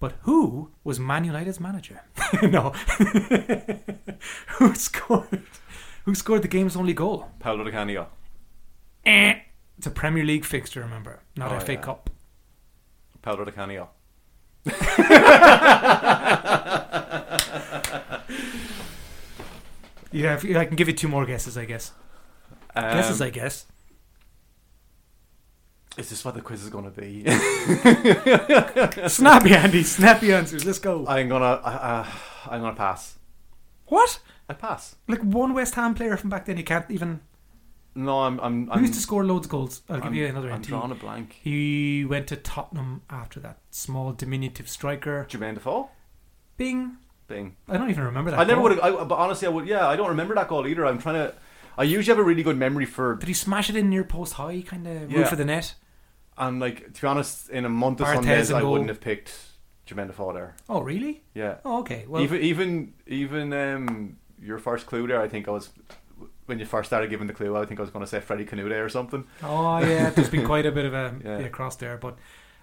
[0.00, 2.02] But who was Man United's manager?
[2.42, 2.70] no,
[4.58, 5.42] who scored?
[6.06, 7.28] Who scored the game's only goal?
[7.38, 8.08] Paulo Di Canio.
[9.04, 9.34] Eh.
[9.78, 11.80] It's a Premier League fixture, remember, not Oh, FA yeah.
[11.80, 12.10] Cup.
[13.20, 13.90] Paulo Di Canio.
[20.12, 21.92] Yeah, if, I can give you two more guesses, I guess.
[22.74, 23.66] Um, guesses, I guess.
[25.98, 27.24] Is this what the quiz is going to be?
[29.08, 29.82] Snappy, Andy.
[29.82, 30.64] Snappy answers.
[30.64, 31.06] Let's go.
[31.06, 31.44] I'm gonna.
[31.44, 32.06] Uh, uh,
[32.50, 33.18] I'm gonna pass.
[33.86, 34.20] What?
[34.48, 34.96] I pass.
[35.06, 37.20] Like one West Ham player from back then, you can't even.
[37.94, 38.40] No, I'm.
[38.40, 38.66] I'm.
[38.66, 39.82] Who I'm used to score loads of goals?
[39.90, 40.68] I'll give I'm, you another I'm hint.
[40.68, 41.38] drawing a blank.
[41.42, 43.58] He went to Tottenham after that.
[43.70, 45.26] Small, diminutive striker.
[45.28, 45.90] Jermaine Defoe.
[46.56, 46.96] Bing.
[47.32, 47.56] Bing.
[47.68, 48.40] I don't even remember that.
[48.40, 49.08] I never would have.
[49.08, 49.66] But honestly, I would.
[49.66, 50.84] Yeah, I don't remember that goal either.
[50.86, 51.34] I'm trying to.
[51.78, 53.16] I usually have a really good memory for.
[53.16, 55.18] Did he smash it in near post high, kind of Yeah.
[55.20, 55.74] roof of the net?
[56.36, 59.34] And like to be honest, in a month of Sundays, I wouldn't have picked
[59.86, 60.54] Jermaine Defoe there.
[60.68, 61.22] Oh, really?
[61.34, 61.56] Yeah.
[61.64, 62.04] Oh, okay.
[62.08, 65.70] Well, even even even um your first clue there, I think I was
[66.46, 67.56] when you first started giving the clue.
[67.56, 69.24] I think I was going to say Freddie Kanoute or something.
[69.42, 71.48] oh yeah, there's been quite a bit of a Yeah.
[71.48, 72.18] cross there, but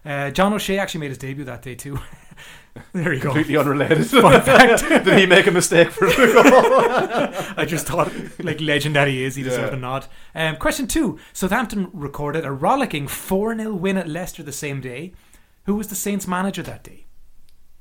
[0.05, 1.99] uh, John O'Shea actually made his debut that day too.
[2.93, 3.29] there you go.
[3.29, 4.05] Completely unrelated.
[4.07, 4.87] Fun fact.
[5.05, 7.53] Did he make a mistake for the goal?
[7.57, 8.11] I just thought,
[8.43, 9.77] like legend that he is, he deserved Yeah.
[9.77, 10.07] a nod.
[10.35, 15.13] Um, question two: Southampton recorded a rollicking four 0 win at Leicester the same day.
[15.65, 17.05] Who was the Saints' manager that day?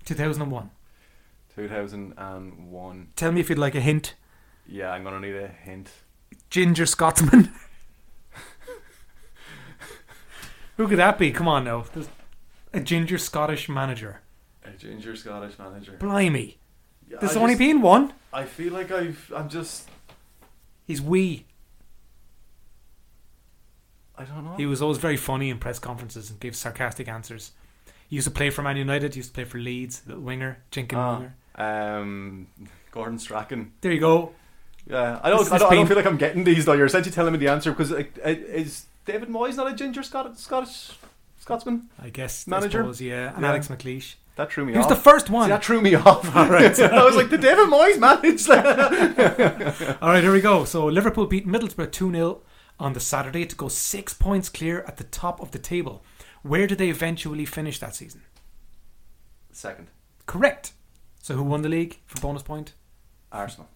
[0.04, 0.70] Two thousand and one.
[1.54, 3.08] 2001.
[3.16, 4.14] Tell me if you'd like a hint.
[4.66, 5.90] Yeah, I'm going to need a hint.
[6.50, 7.52] Ginger Scotsman.
[10.78, 11.30] Who could that be?
[11.32, 11.84] Come on now.
[11.92, 12.08] There's
[12.72, 14.20] a ginger Scottish manager.
[14.64, 15.96] A ginger Scottish manager.
[15.98, 16.56] Blimey.
[17.08, 18.14] There's I only just- been one.
[18.32, 19.30] I feel like I've.
[19.34, 19.88] I'm just.
[20.86, 21.44] He's wee.
[24.16, 24.54] I don't know.
[24.56, 27.52] He was always very funny in press conferences and gave sarcastic answers.
[28.08, 29.14] He used to play for Man United.
[29.14, 31.18] He used to play for Leeds, little winger, jinking Ah.
[31.18, 31.34] winger.
[32.00, 32.46] Um,
[32.90, 33.72] Gordon Strachan.
[33.80, 34.32] There you go.
[34.86, 35.50] Yeah, I don't.
[35.52, 36.72] I don't, I don't feel like I'm getting these though.
[36.72, 40.02] You're essentially telling me the answer because like, uh, is David Moyes not a ginger
[40.02, 40.92] Scot- Scottish
[41.40, 41.88] Scotsman?
[42.00, 42.80] I guess Manager?
[42.80, 43.48] I suppose, yeah, and Yeah.
[43.48, 44.14] Alex McLeish.
[44.36, 45.48] That threw me He was the first See, one.
[45.48, 46.36] that threw me off.
[46.36, 46.78] All right.
[47.00, 48.48] I was like, the David Moyes manage?
[50.02, 50.64] All right, here we go.
[50.64, 52.42] So Liverpool beat Middlesbrough two 0
[52.78, 56.04] on the Saturday to go six points clear at the top of the table.
[56.42, 58.22] Where did they eventually finish that season?
[59.50, 59.88] Second,
[60.26, 60.72] Correct.
[61.22, 62.74] So who won the league for bonus point?
[63.32, 63.68] Arsenal,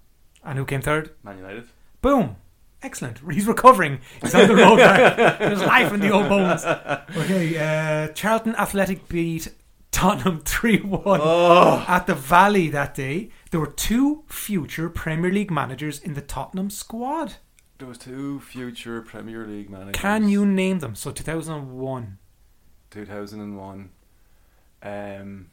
[0.44, 1.10] And who came third?
[1.24, 1.64] Man United.
[2.00, 2.36] Boom.
[2.82, 3.20] Excellent.
[3.32, 4.00] He's recovering.
[4.20, 5.36] He's on the road now.
[5.38, 6.64] There's life in the old bones.
[6.64, 9.48] Okay, uh, Charlton Athletic beat
[9.92, 13.30] Tottenham 3 1 Oh, at the Valley that day.
[13.50, 17.34] There were two future Premier League managers in the Tottenham squad.
[17.78, 20.00] there was two future Premier League managers.
[20.00, 20.94] Can you name them?
[20.96, 22.18] So 2001.
[22.90, 23.90] 2001.
[24.82, 25.50] Um,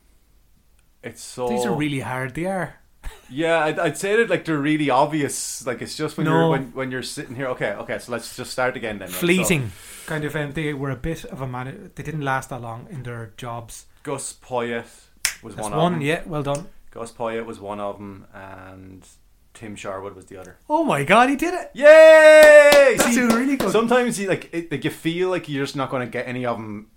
[1.04, 1.48] it's so.
[1.50, 2.34] These are really hard.
[2.36, 2.76] They are.
[3.30, 5.66] Yeah, I'd, I'd say that like they're really obvious.
[5.66, 6.32] Like it's just when No.
[6.32, 7.48] you're when, when you're sitting here.
[7.50, 8.00] Okay, okay.
[8.00, 9.08] So let's just start again then.
[9.10, 9.14] right?
[9.14, 9.72] So, Fleeting.
[10.08, 10.36] Kind of.
[10.36, 11.92] Um, they were a bit of a man.
[11.96, 13.86] They didn't last that long in their jobs.
[14.04, 14.86] Gus Poyet
[15.44, 15.94] was That's one, one.
[15.94, 16.08] of them.
[16.08, 16.68] Yeah, well done.
[16.92, 19.06] Gus Poyet was one of them, and
[19.54, 20.58] Tim Sherwood was the other.
[20.68, 21.70] Oh my god, he did it.
[21.76, 22.96] Yay!
[22.98, 23.72] That's See, really good.
[23.72, 26.46] sometimes you like it, like you feel like you're just not going to get any
[26.48, 26.90] of them,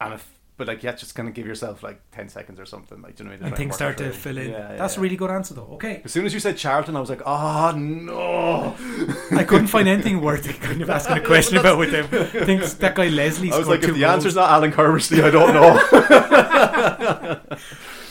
[0.00, 3.02] and if, but like yeah, just kind of give yourself like ten seconds or something.
[3.02, 3.48] Like do you know what I mean?
[3.48, 4.50] and things start to fill in.
[4.50, 5.68] Yeah, yeah, That's a really good answer, though.
[5.74, 8.74] Okay, As soon as you said Charlton, I was like, oh no.
[9.36, 12.06] I couldn't find anything worth kind of asking a question about with them.
[12.12, 13.52] I think that guy Leslie.
[13.52, 14.12] I was like, if the goals.
[14.12, 17.40] answer's not Alan Curbishley, I don't know.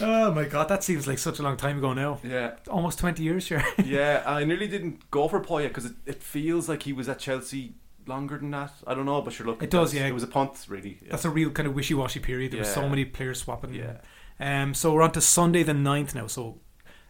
[0.01, 2.19] Oh my god, that seems like such a long time ago now.
[2.21, 3.63] yeah, Almost twenty years, sure.
[3.83, 4.23] yeah.
[4.25, 7.75] I nearly didn't go for Poyet because it, it feels like he was at Chelsea
[8.07, 8.71] longer than that.
[8.85, 10.05] I don't know, but sure, look, It does, yeah.
[10.05, 10.99] It was a punt, really.
[11.01, 11.11] Yeah.
[11.11, 12.51] That's a real kind of wishy-washy period.
[12.51, 13.73] There were so many players swapping.
[13.73, 13.97] Yeah.
[14.39, 14.73] Um.
[14.73, 16.27] So we're on to Sunday the 9th now.
[16.27, 16.59] So,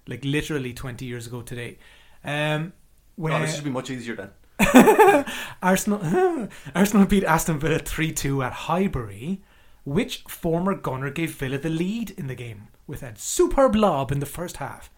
[0.07, 1.79] like literally twenty years ago today.
[2.23, 2.73] Um.
[3.19, 4.29] Oh, this should be much easier then.
[5.61, 9.41] Arsenal Arsenal beat Aston Villa 3 2 at Highbury.
[9.83, 14.19] Which former gunner gave Villa the lead in the game with a superb lob in
[14.19, 14.89] the first half?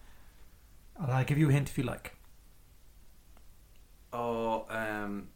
[0.98, 2.14] I'll give you a hint if you like.
[4.12, 5.28] Oh, um,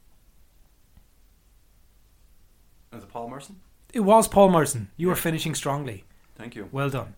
[2.92, 3.60] is it Paul Merson?
[3.92, 4.90] It was Paul Merson.
[4.96, 6.04] You were finishing strongly.
[6.36, 6.68] Thank you.
[6.72, 7.14] Well done.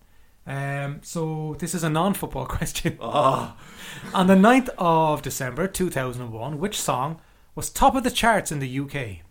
[0.46, 2.98] Um, so this is a non-football question.
[3.00, 3.56] Oh,
[4.12, 7.20] On the 9th of December 2001, which song
[7.54, 9.24] was top of the charts in the UK?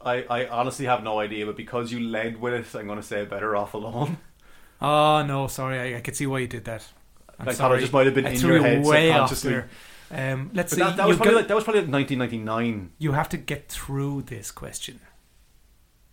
[0.00, 3.06] I, I honestly have no idea, but because you led with it, I'm going to
[3.06, 4.18] say Better Off Alone.
[4.80, 6.86] Oh no, sorry, I, I could see why you did that.
[7.38, 9.64] I'm I thought it just might have been I in your head way off subconsciously.
[10.10, 10.32] There.
[10.34, 10.82] Um, let's But see.
[10.82, 12.92] that, that was probably got- like, that was probably like 1999.
[12.98, 15.00] you have to get through this question.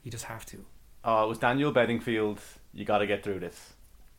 [0.03, 0.65] You just have to.
[1.05, 2.39] Oh, it was Daniel Bedingfield.
[2.73, 3.73] You got to get through this.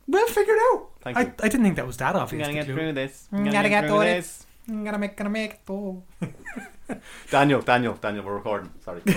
[0.07, 0.89] We'll figure it out.
[1.01, 1.33] Thank I, you.
[1.43, 2.43] I didn't think that was that obvious.
[2.47, 2.93] Gotta get clue.
[2.93, 3.27] this.
[3.33, 4.47] You gotta get through this.
[4.69, 6.03] Gotta make, gotta make it though.
[7.31, 8.71] Daniel, Daniel, Daniel, we're recording.
[8.85, 9.03] Sorry.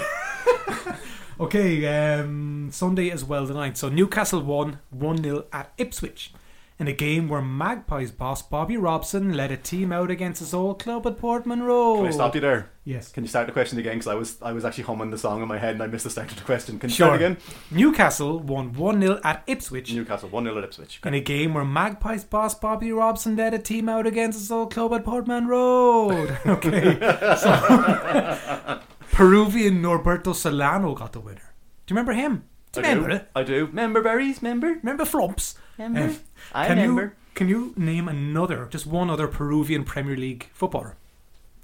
[1.40, 1.86] Okay,
[2.20, 3.78] um, Sunday as well the ninth.
[3.78, 6.34] So Newcastle won 1 0 at Ipswich
[6.80, 10.78] in a game where Magpies boss Bobby Robson led a team out against his old
[10.80, 11.98] club at Portman Road.
[11.98, 12.70] Can I stop you there?
[12.84, 13.12] Yes.
[13.12, 13.94] Can you start the question again?
[13.96, 16.04] Because I was I was actually humming the song in my head and I missed
[16.04, 16.78] the start of the question.
[16.78, 17.08] Can you Sure.
[17.08, 17.38] start again?
[17.72, 21.00] Newcastle won 1 0 at Ipswich Newcastle one 0 at Ipswich.
[21.04, 24.72] in a game where Magpies boss Bobby Robson led a team out against his old
[24.72, 26.38] club at Portman Road.
[26.46, 26.98] Okay.
[27.38, 28.80] So,
[29.12, 31.54] Peruvian Nolberto Solano got the winner.
[31.86, 32.44] Do you remember him?
[32.72, 33.16] Do you I remember do.
[33.16, 33.30] it?
[33.36, 33.70] I do.
[33.72, 34.42] Member berries.
[34.42, 34.68] Member.
[34.84, 35.56] Remember Flumps?
[35.78, 36.02] Member.
[36.02, 36.20] Um,
[36.54, 37.02] I can remember.
[37.04, 40.96] You, can you name another, just one other Peruvian Premier League footballer?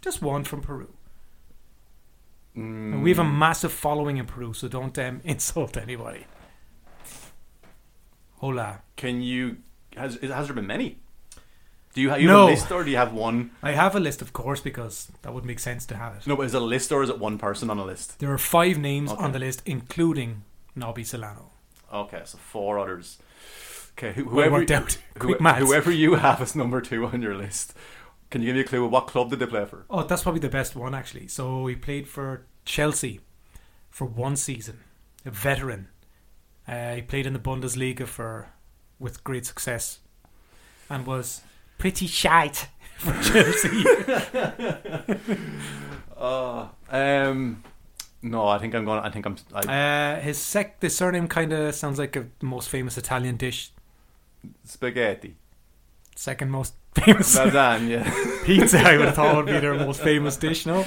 [0.01, 0.89] Just one from Peru.
[2.55, 3.01] Mm.
[3.01, 6.25] We have a massive following in Peru, so don't um, insult anybody.
[8.37, 8.81] Hola.
[8.95, 9.57] Can you?
[9.95, 10.97] Has has there been many?
[11.93, 12.47] Do you, ha- you No.
[12.47, 13.51] have a list or do you have one?
[13.61, 16.25] I have a list, of course, because that would make sense to have it.
[16.25, 18.17] No, but is it a list or is it one person on a list?
[18.17, 19.23] There are five names Okay.
[19.23, 20.41] on the list, including
[20.75, 21.51] Nobby Solano.
[21.93, 23.19] Okay, so four others.
[23.97, 24.97] Okay, who, Well whoever worked out.
[25.21, 25.59] who- maths.
[25.61, 27.73] whoever you have as number two on your list,
[28.29, 28.87] can you give me a clue?
[28.87, 29.85] What club did they play for?
[29.89, 31.27] Oh, that's probably the best one, actually.
[31.27, 33.19] So he played for Chelsea
[33.89, 34.79] for one season,
[35.25, 35.87] a veteran.
[36.67, 38.49] Uh, he played in the Bundesliga for
[38.99, 39.99] with great success,
[40.89, 41.41] and was
[41.77, 43.83] pretty shite for Chelsea.
[46.15, 47.61] Uh, um,
[48.21, 48.99] no, I think I'm going.
[49.01, 49.35] I think I'm.
[49.53, 53.71] I, uh, his sec, the surname kind of sounds like a, most famous Italian dish.
[54.63, 55.35] Spaghetti,
[56.15, 58.03] Second most famous lasagna.
[58.45, 60.65] pizza, I would have thought would be their most famous dish.
[60.65, 60.83] No,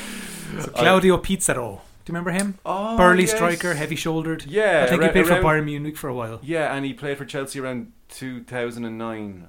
[0.60, 1.80] so Claudio Pizarro.
[2.04, 2.58] Do you remember him?
[2.64, 3.34] Oh, Burly yes.
[3.34, 4.44] striker, heavy shouldered.
[4.46, 6.38] Yeah, I think he arou- played for around- Bayern Munich for a while.
[6.42, 9.48] Yeah, and he played for Chelsea around 2009.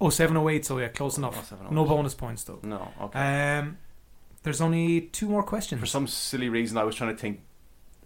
[0.00, 1.34] Oh, 708, so yeah, close Oh, enough.
[1.46, 1.74] 708.
[1.74, 2.58] No bonus points though.
[2.62, 3.58] No, okay.
[3.58, 3.76] Um,
[4.42, 5.78] there's only two more questions.
[5.78, 7.40] for some silly reason, I was trying to think.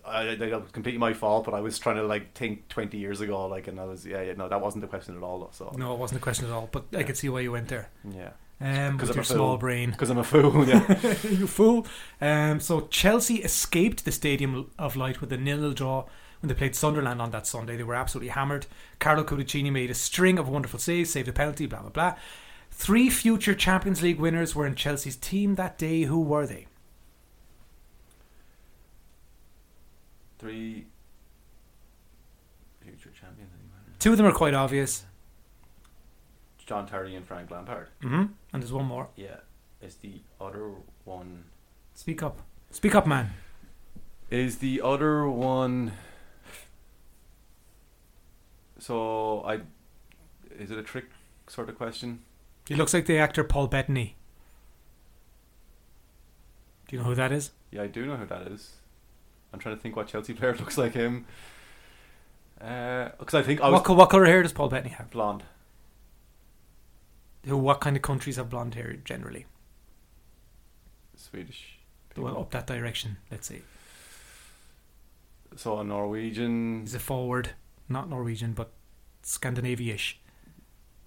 [0.06, 3.20] I, I, was completely my fault, but I was trying to like think 20 years
[3.20, 5.40] ago, like, and I was yeah, yeah no, that wasn't the question at all.
[5.40, 7.52] Though, so No, it wasn't the question at all, but I could see why you
[7.52, 7.90] went there.
[8.08, 9.90] yeah, Um, with I'm your a small brain.
[9.90, 10.64] Because I'm a fool.
[10.68, 11.14] Yeah.
[11.28, 11.86] you fool.
[12.20, 16.04] Um, so Chelsea escaped the Stadium of Light with a nil-nil draw
[16.40, 17.76] when they played Sunderland on that Sunday.
[17.76, 18.66] They were absolutely hammered.
[18.98, 22.14] Carlo Cudicini made a string of wonderful saves, saved a penalty, blah blah blah.
[22.70, 26.02] Three future Champions League winners were in Chelsea's team that day.
[26.02, 26.66] Who were they?
[30.44, 30.84] Three
[32.82, 33.50] future champions.
[33.54, 33.96] anyway.
[33.98, 35.06] Two of them are quite obvious.
[36.66, 37.88] John Terry and Frank Lampard.
[38.02, 39.08] hmm And there's one more.
[39.16, 39.36] Yeah.
[39.80, 40.72] Is the other
[41.04, 41.44] one.
[41.94, 42.42] Speak up.
[42.70, 43.30] Speak up, man.
[44.28, 45.92] Is the other one.
[48.78, 49.60] So I.
[50.58, 51.06] Is it a trick
[51.46, 52.20] sort of question?
[52.68, 54.16] He looks like the actor Paul Bettany.
[56.88, 57.52] Do you know who that is?
[57.70, 58.72] Yeah, I do know who that is.
[59.54, 61.24] I'm trying to think what Chelsea player looks like him.
[62.60, 65.10] Uh, because I think I was What, co- what color hair does Paul Bettany have?
[65.10, 65.44] blonde.
[67.46, 67.56] Who?
[67.56, 69.46] What kind of countries have blonde hair generally?
[71.16, 71.78] Swedish.
[72.16, 73.16] Well, up that direction.
[73.30, 73.62] Let's see.
[75.56, 76.80] So a Norwegian.
[76.80, 77.50] He's a forward,
[77.88, 78.72] not Norwegian, but
[79.22, 80.18] Scandinavia-ish.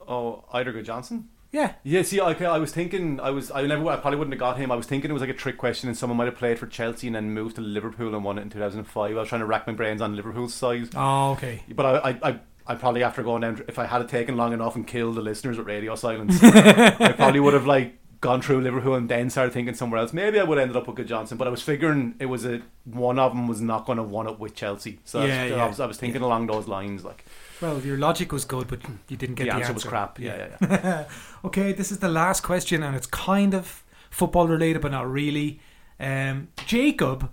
[0.08, 1.26] Oh, Eidur Gudjohnsen.
[1.52, 4.40] Yeah, Yeah, see, okay, I was thinking, I was, I never, I probably wouldn't have
[4.40, 4.70] got him.
[4.72, 6.68] I was thinking it was like a trick question, and someone might have played for
[6.68, 9.12] Chelsea and then moved to Liverpool and won it in 2005.
[9.16, 11.64] I was trying to rack my brains on Liverpool's side, Oh, okay.
[11.74, 14.52] but I, I, I, I probably after going down, if I had it taken long
[14.54, 18.60] enough and killed the listeners with radio silence, I probably would have like gone through
[18.62, 20.12] Liverpool and then started thinking somewhere else.
[20.12, 22.62] Maybe I would have ended up with Gudjohnsen, but I was figuring it was a
[22.84, 25.00] one of them was not going to one up with Chelsea.
[25.06, 27.06] So Yeah, that's- yeah, I was, I was thinking along those lines.
[27.06, 27.24] Like
[27.62, 30.20] Well, your logic was good, but you didn't get the, the, answer, was crap.
[30.20, 31.06] Yeah, yeah, yeah.
[31.46, 35.60] okay, this is the last question, and it's kind of football related, but not really.
[36.00, 37.30] Um, Jacob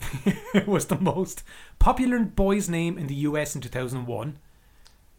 [0.66, 1.42] was the most
[1.78, 4.38] popular boy's name in the US in 2001.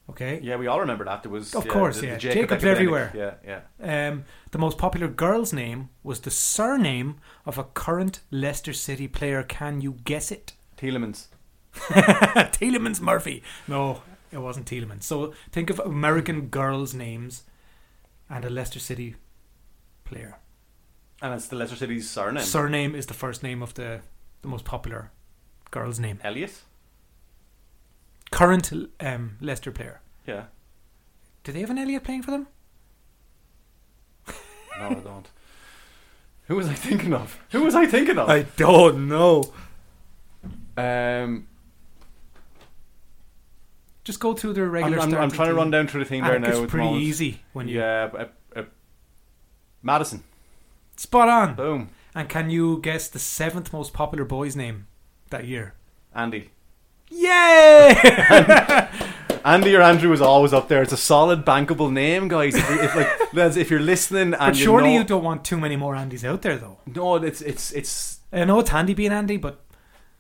[0.10, 0.40] Okay.
[0.42, 1.22] Yeah, we all remember that.
[1.24, 2.18] There was, Of yeah, course, the- the yeah.
[2.18, 2.76] Jacob Jacob's epidemic.
[2.78, 3.12] everywhere.
[3.46, 4.08] Yeah, yeah.
[4.10, 9.44] Um, the most popular girl's name was the surname of a current Leicester City player.
[9.44, 10.54] Can you guess it?
[10.78, 11.28] Tielemans.
[12.54, 13.44] Tielemans Murphy.
[13.68, 15.04] No, it wasn't Tielemans.
[15.04, 17.44] So think of American girls' names
[18.30, 19.16] and a Leicester City
[20.04, 20.38] player.
[21.22, 22.44] And it's the Leicester City's surname.
[22.44, 24.02] Surname is the first name of the,
[24.42, 25.12] the most popular
[25.72, 26.20] girl's name.
[26.24, 26.62] Elliot?
[28.32, 30.02] Current um, Leicester player.
[30.26, 30.44] Yeah.
[31.44, 32.48] Do they have an Elliot playing for them?
[34.80, 35.28] No, I don't.
[36.48, 37.40] Who was I thinking of?
[37.52, 38.30] Who was I thinking of?
[38.30, 39.54] I don't know.
[40.78, 41.48] um,
[44.08, 45.00] Just go through the I'm, regular.
[45.02, 46.62] I'm, I'm trying to run down through the thing there now.
[46.62, 48.64] the pretty easy when you Yeah, but, uh, uh,
[49.84, 50.24] Madison.
[50.96, 51.56] spot on.
[51.56, 51.90] Boom.
[52.16, 54.88] And can you guess the seventh most popular boy's name
[55.30, 55.74] that year?
[56.16, 56.52] Andy.
[57.10, 57.94] Yay!
[59.44, 60.82] Andy or Andrew is always up there.
[60.82, 62.56] It's a solid, bankable name, guys.
[62.56, 65.24] If, you- if like, lads, if you're listening and but you surely know, you don't
[65.24, 66.78] want too many more Andys out there, though.
[66.86, 69.66] no, it's it's it's I know it's handy being Andy, but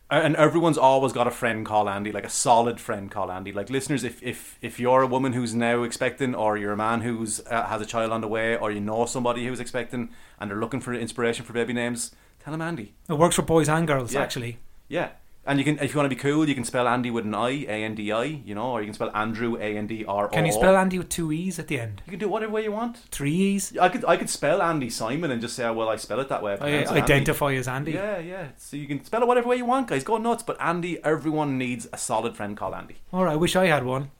[0.09, 3.51] and everyone's always got a friend called Andy, like a solid friend called Andy.
[3.51, 7.01] Like listeners, if if if you're a woman who's now expecting, or you're a man
[7.01, 10.49] who's uh, has a child on the way, or you know somebody who's expecting and
[10.49, 12.93] they're looking for inspiration for baby names, tell them Andy.
[13.09, 14.21] it works for boys and girls, Yeah.
[14.21, 14.59] actually.
[14.87, 15.09] Yeah.
[15.47, 17.33] And you can, if you want to be cool, you can spell Andy with an
[17.33, 20.03] I, A N D I, you know, or you can spell Andrew, A N D
[20.05, 20.27] R O.
[20.27, 22.01] Can you spell Andy with two E's at the end?
[22.05, 22.97] You can do it whatever way you want.
[23.11, 23.77] Three E's?
[23.77, 26.27] I could, I could spell Andy Simon and just say, oh, well, I spell it
[26.27, 26.51] that way.
[26.51, 27.01] I I pronounce it Andy.
[27.01, 27.93] identify as Andy.
[27.93, 28.47] Yeah, yeah.
[28.57, 30.03] So you can spell it whatever way you want, guys.
[30.03, 30.43] Go nuts.
[30.43, 32.97] But Andy, everyone needs a solid friend called Andy.
[33.13, 34.11] All right, I wish I had one.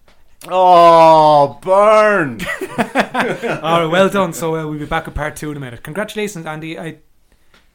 [0.48, 2.40] Oh, burn!
[2.62, 4.32] All right, well done.
[4.34, 5.84] So uh, we'll be back with part two in a minute.
[5.84, 6.80] Congratulations, Andy.
[6.80, 7.00] I,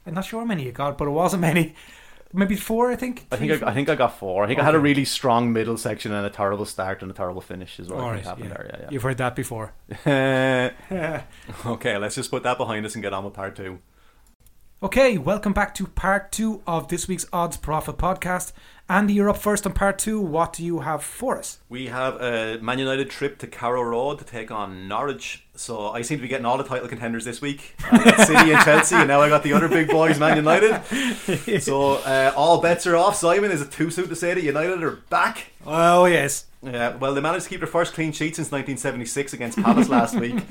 [0.07, 1.75] I'm not sure how many you got, but it wasn't many.
[2.35, 3.27] Maybe four, I think.
[3.31, 4.45] I think I, I think I got four.
[4.45, 7.15] I think I had a really strong middle section and a terrible start and a
[7.15, 7.79] terrible finish.
[7.79, 8.77] Is what All I right, think happened yeah.
[8.79, 8.89] there.
[8.91, 9.75] You've heard that before.
[10.07, 11.23] Yeah, yeah.
[11.67, 13.81] okay, let's just put that behind us and get on with part two.
[14.83, 18.53] Okay, welcome back to part two of this week's Odds Profit podcast.
[18.89, 20.21] Andy, you're up first on part two.
[20.21, 21.59] What do you have for us?
[21.69, 25.47] We have a Man United trip to Carrow Road to take on Norwich.
[25.55, 27.75] So I seem to be getting all the title contenders this week.
[27.81, 30.81] City and Chelsea, and now I got the other big boys, Man United.
[31.63, 33.17] So uh, all bets are off.
[33.17, 35.53] Simon, is it too soon to say that United are back?
[35.67, 36.47] Oh, yes.
[36.63, 40.19] Yeah, well, they managed to keep their first clean sheet since 1976 against Palace last
[40.19, 40.37] week.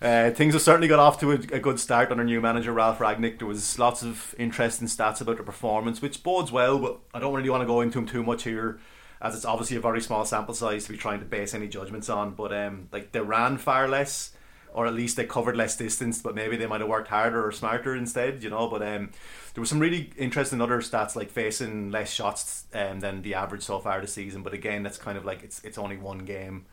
[0.00, 2.98] Uh, things have certainly got off to a, a good start under new manager Ralf
[2.98, 3.38] Rangnick.
[3.38, 7.32] There was lots of interesting stats about the performance, which bodes well, but I don't
[7.32, 8.80] really want to go into them too much here,
[9.22, 12.08] as it's obviously a very small sample size to be trying to base any judgments
[12.08, 12.32] on.
[12.32, 14.32] But um, like they ran far less,
[14.74, 17.52] or at least they covered less distance, but maybe they might have worked harder or
[17.52, 18.68] smarter instead, you know.
[18.68, 19.12] But um,
[19.54, 23.62] there was some really interesting other stats like facing less shots um, than the average
[23.62, 24.42] so far this season.
[24.42, 26.66] But again, that's kind of like it's it's only one game.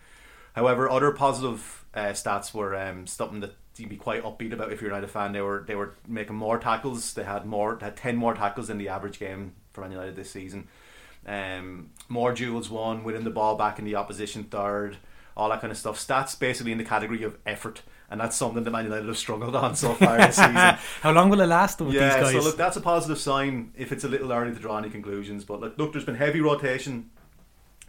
[0.53, 4.81] However, other positive uh, stats were um, something that you'd be quite upbeat about if
[4.81, 5.33] you're a fan.
[5.33, 7.13] They were they were making more tackles.
[7.13, 10.15] They had more they had ten more tackles than the average game for Man United
[10.15, 10.67] this season.
[11.25, 14.97] Um, more duels won, winning the ball back in the opposition third,
[15.37, 15.97] all that kind of stuff.
[15.97, 19.55] Stats basically in the category of effort, and that's something that Man United have struggled
[19.55, 20.55] on so far this season.
[20.55, 22.43] How long will it last though with yeah, these guys?
[22.43, 23.71] so look, that's a positive sign.
[23.77, 26.41] If it's a little early to draw any conclusions, but look, look there's been heavy
[26.41, 27.09] rotation,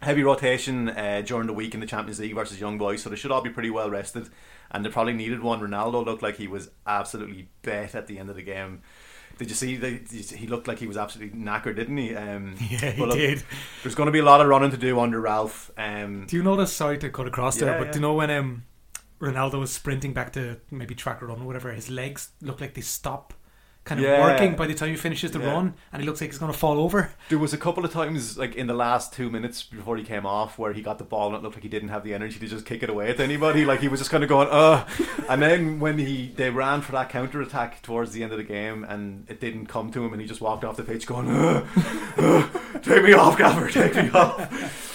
[0.01, 3.15] heavy rotation uh, during the week in the Champions League versus Young Boys, so they
[3.15, 4.29] should all be pretty well rested,
[4.69, 5.59] and they probably needed one.
[5.59, 8.81] Ronaldo looked like he was absolutely bet at the end of the game.
[9.41, 9.75] Did you see?
[9.75, 9.99] The,
[10.37, 12.15] he looked like he was absolutely knackered, didn't he?
[12.15, 13.41] Um, yeah, he look, did.
[13.81, 15.71] There's going to be a lot of running to do under Ralf.
[15.79, 16.71] Um, Do you notice?
[16.71, 17.91] Sorry to cut across there, but yeah.
[17.91, 18.65] do you know when um,
[19.19, 22.75] Ronaldo was sprinting back to maybe track or run or whatever, his legs look like
[22.75, 23.33] they stop,
[23.83, 24.21] kind of Yeah.
[24.21, 25.53] working by the time he finishes the Yeah.
[25.53, 27.11] run, and he looks like he's going to fall over.
[27.29, 30.23] There was a couple of times, like in the last two minutes before he came
[30.25, 32.37] off, where he got the ball and it looked like he didn't have the energy
[32.39, 33.65] to just kick it away at anybody.
[33.65, 34.85] Like he was just kind of going, "uh."
[35.27, 38.43] And then when he they ran for that counter attack towards the end of the
[38.43, 41.29] game, and it didn't come to him, and he just walked off the pitch going,
[41.29, 41.65] "uh,
[42.17, 42.47] uh,
[42.83, 44.89] "Take me off, Gaffer, take me off."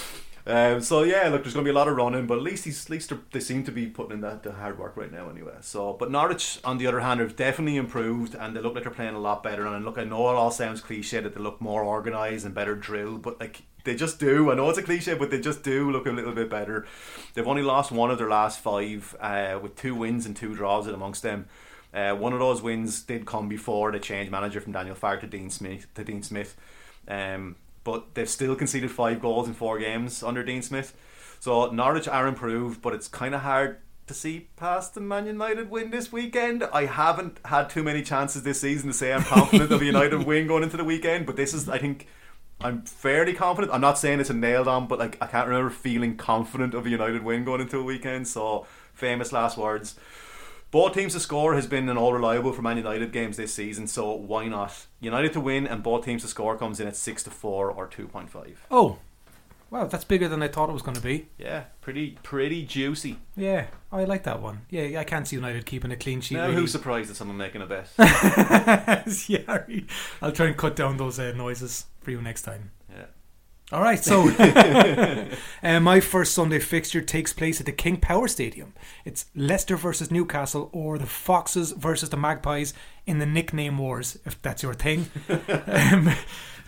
[0.47, 2.63] Um, so yeah, look, there's going to be a lot of running, but at least
[2.63, 5.29] he's, at least they're- seem to be putting in that the hard work right now,
[5.29, 5.55] anyway.
[5.59, 8.93] So, but Norwich, on the other hand, have definitely improved, and they look like they're
[8.93, 9.65] playing a lot better.
[9.65, 12.75] And look, I know it all sounds cliche that they look more organised and better
[12.75, 14.49] drilled, but like they just do.
[14.49, 16.85] I know it's a cliche, but they just do look a little bit better.
[17.33, 20.87] They've only lost one of their last five, uh, with two wins and two draws
[20.87, 21.47] amongst them.
[21.93, 25.27] Uh, one of those wins did come before the change manager from Daniel Farke to
[25.27, 25.87] Dean Smith.
[25.95, 26.55] To Dean Smith.
[27.07, 27.55] Um,
[27.87, 30.93] but they've still conceded five goals in four games under Dean Smith.
[31.39, 35.69] So Norwich are improved, but it's kind of hard to see past the Man United
[35.69, 36.65] win this weekend.
[36.73, 40.25] I haven't had too many chances this season to say I'm confident of a United
[40.27, 42.07] win going into the weekend, but this is, I think,
[42.59, 43.73] I'm fairly confident.
[43.73, 46.85] I'm not saying it's a nailed on, but like I can't remember feeling confident of
[46.85, 48.27] a United win going into a weekend.
[48.27, 49.95] So famous last words.
[50.69, 53.87] Both teams to score has been an all reliable for Man United games this season,
[53.87, 54.87] so why not?
[54.99, 57.87] United to win and both teams to score comes in at six to four or
[57.87, 58.65] two point five.
[58.69, 58.97] Oh,
[59.69, 61.29] wow, that's bigger than I thought it was going to be.
[61.37, 63.17] Yeah, pretty pretty juicy.
[63.37, 64.61] Yeah, I like that one.
[64.69, 66.35] Yeah, I can't see United keeping a clean sheet.
[66.35, 66.55] Now really.
[66.55, 67.89] who's surprised at someone making a bet?
[69.29, 69.59] yeah,
[70.21, 72.71] I'll try and cut down those uh, noises for you next time.
[73.69, 74.29] All right, so
[75.63, 78.73] uh, my first Sunday fixture takes place at the King Power Stadium.
[79.03, 82.73] It's Leicester versus Newcastle or the Foxes versus the Magpies
[83.05, 85.07] in the nickname wars, if that's your thing.
[85.67, 86.11] um,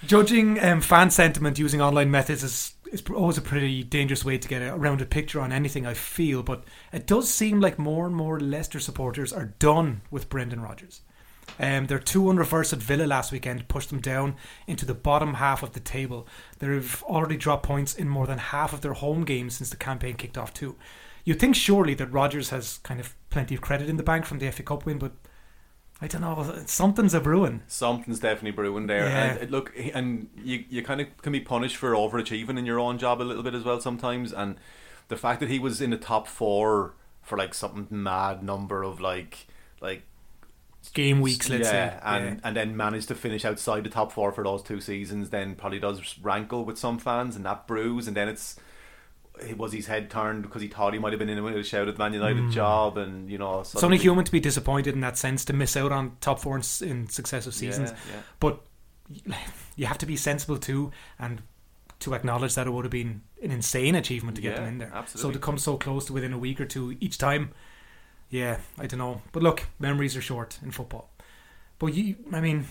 [0.06, 4.48] judging um, fan sentiment using online methods is, is always a pretty dangerous way to
[4.50, 8.16] get a rounded picture on anything, I feel, but it does seem like more and
[8.16, 11.00] more Leicester supporters are done with Brendan Rodgers.
[11.60, 14.36] Um, their 2 1 reverse at Villa last weekend pushed them down
[14.68, 16.28] into the bottom half of the table.
[16.60, 20.16] They've already dropped points in more than half of their home games since the campaign
[20.16, 20.76] kicked off, too.
[21.26, 24.40] You'd think surely that Rodgers has kind of plenty of credit in the bank from
[24.40, 25.12] the FA Cup win, but
[26.02, 26.64] I don't know.
[26.66, 27.62] Something's a brewing.
[27.68, 29.06] Something's definitely brewing there.
[29.06, 29.24] Yeah.
[29.24, 32.80] And uh, look, and you you kind of can be punished for overachieving in your
[32.80, 34.32] own job a little bit as well sometimes.
[34.32, 34.56] And
[35.10, 39.02] the fact that he was in the top four for like something mad number of
[39.02, 39.48] like
[39.82, 40.04] like
[40.94, 42.00] Game weeks, let's yeah, say.
[42.04, 42.48] and Yeah.
[42.48, 45.80] and then managed to finish outside the top four for those two seasons, then probably
[45.80, 48.58] does rankle with some fans, and that brews, and then it's
[49.42, 51.64] it was his head turned because he thought he might have been in with a
[51.64, 53.62] shout at the Man United job, and you know Hmm.
[53.62, 56.58] It's only human to be disappointed in that sense to miss out on top four
[56.58, 57.92] in, in successive seasons.
[57.92, 58.22] Yeah.
[58.40, 58.62] But
[59.76, 61.42] you have to be sensible too, and
[62.00, 64.92] to acknowledge that it would have been an insane achievement to get them in there.
[64.94, 65.34] absolutely.
[65.34, 67.52] So to come so close to within a week or two each time,
[68.30, 69.22] yeah, I don't know.
[69.32, 71.10] But look, memories are short in football.
[71.80, 72.66] But you, I mean,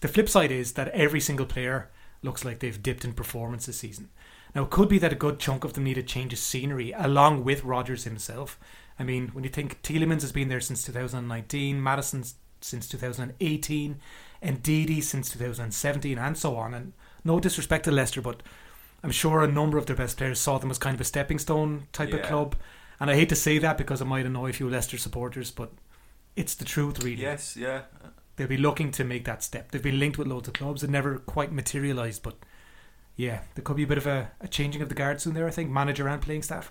[0.00, 1.90] the flip side is that every single player
[2.22, 4.10] looks like they've dipped in performance this season.
[4.54, 6.92] Now, it could be that a good chunk of them need a change of scenery,
[6.92, 8.58] along with Rodgers himself.
[8.98, 12.24] I mean, when you think Tielemans has been there since 2019, Maddison
[12.60, 13.96] since 2018,
[14.42, 16.74] and Didi since 2017, and so on.
[16.74, 16.92] And
[17.24, 18.42] no disrespect to Leicester, but
[19.02, 21.38] I'm sure a number of their best players saw them as kind of a stepping
[21.38, 22.54] stone type of club.
[23.02, 25.72] And I hate to say that because it might annoy a few Leicester supporters, but
[26.36, 27.20] it's the truth, really.
[27.20, 27.80] Yes, yeah.
[28.36, 29.72] They'll be looking to make that step.
[29.72, 30.84] They've been linked with loads of clubs.
[30.84, 32.36] It never quite materialised, but
[33.16, 35.48] yeah, there could be a bit of a, a changing of the guard soon there,
[35.48, 36.70] I think, manager and playing staff.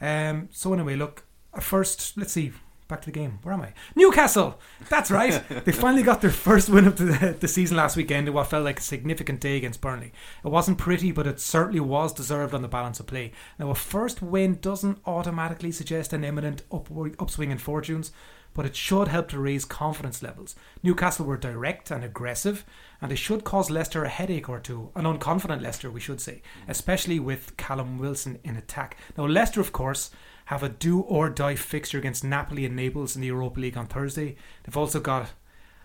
[0.00, 1.24] Um, so, anyway, look,
[1.60, 2.50] first, let's see.
[2.90, 3.38] Back to the game.
[3.44, 3.72] Where am I?
[3.94, 4.58] Newcastle!
[4.88, 5.40] That's right.
[5.64, 8.64] they finally got their first win of the, the season last weekend in what felt
[8.64, 10.12] like a significant day against Burnley.
[10.44, 13.30] It wasn't pretty, but it certainly was deserved on the balance of play.
[13.60, 18.10] Now, a first win doesn't automatically suggest an imminent upward, upswing in fortunes,
[18.54, 20.56] but it should help to raise confidence levels.
[20.82, 22.64] Newcastle were direct and aggressive,
[23.00, 24.90] and they should cause Leicester a headache or two.
[24.96, 26.68] An unconfident Leicester, we should say, mm.
[26.68, 28.96] especially with Callum Wilson in attack.
[29.16, 30.10] Now, Leicester, of course,
[30.50, 33.86] have a do or die fixture against Napoli and Naples in the Europa League on
[33.86, 34.34] Thursday.
[34.64, 35.30] They've also got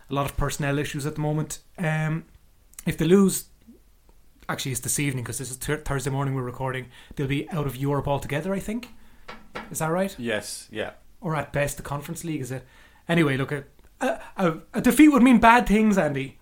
[0.09, 1.59] a lot of personnel issues at the moment.
[1.77, 2.25] Um,
[2.87, 3.45] if they lose,
[4.49, 7.67] actually, it's this evening because this is th- Thursday morning we're recording, they'll be out
[7.67, 8.89] of Europe altogether, I think.
[9.69, 10.15] Is that right?
[10.17, 10.93] Yes, yeah.
[11.21, 12.65] Or at best, the Conference League, is it?
[13.07, 13.65] Anyway, look, a,
[14.01, 16.39] a, a defeat would mean bad things, Andy.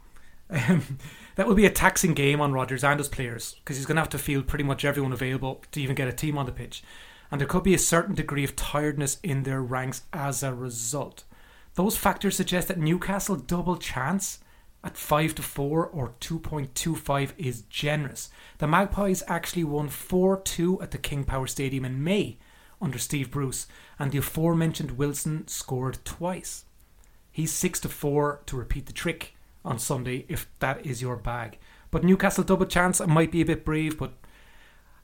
[0.49, 0.97] Um,
[1.36, 4.01] that will be a taxing game on Rodgers and his players because he's going to
[4.01, 6.84] have to field pretty much everyone available to even get a team on the pitch.
[7.32, 11.24] And there could be a certain degree of tiredness in their ranks as a result.
[11.76, 14.39] Those factors suggest that Newcastle double chance
[14.84, 18.30] at 5 to 4 or 2.25 is generous.
[18.57, 22.38] The Magpies actually won 4 2 at the King Power Stadium in May
[22.82, 23.65] under Steve Bruce,
[23.97, 26.65] and the aforementioned Wilson scored twice.
[27.32, 31.57] He's 6 to 4 to repeat the trick on Sunday if that is your bag.
[31.89, 34.13] But Newcastle double chance might be a bit brave, but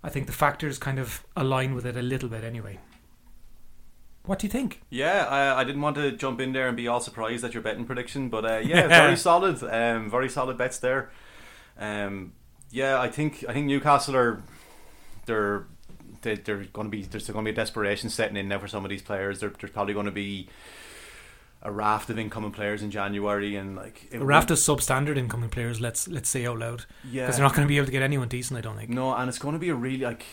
[0.03, 2.79] I think the factors kind of align with it a little bit anyway.
[4.25, 4.81] What do you think?
[4.89, 7.63] Yeah, I, I didn't want to jump in there and be all surprised at your
[7.63, 11.09] betting prediction, but uh, yeah, very solid, um, very solid bets there.
[11.77, 12.33] Um,
[12.69, 14.43] yeah, I think I think Newcastle are
[15.25, 15.65] they're
[16.21, 18.67] they, they're going to be there's going to be a desperation setting in now for
[18.67, 19.39] some of these players.
[19.39, 20.47] They're, there's probably going to be
[21.61, 25.81] a raft of incoming players in January, and like a raft of substandard incoming players.
[25.81, 28.01] Let's let's say out loud, yeah, because they're not going to be able to get
[28.01, 28.57] anyone decent.
[28.57, 28.89] I don't think.
[28.89, 30.25] No, and it's going to be a really like.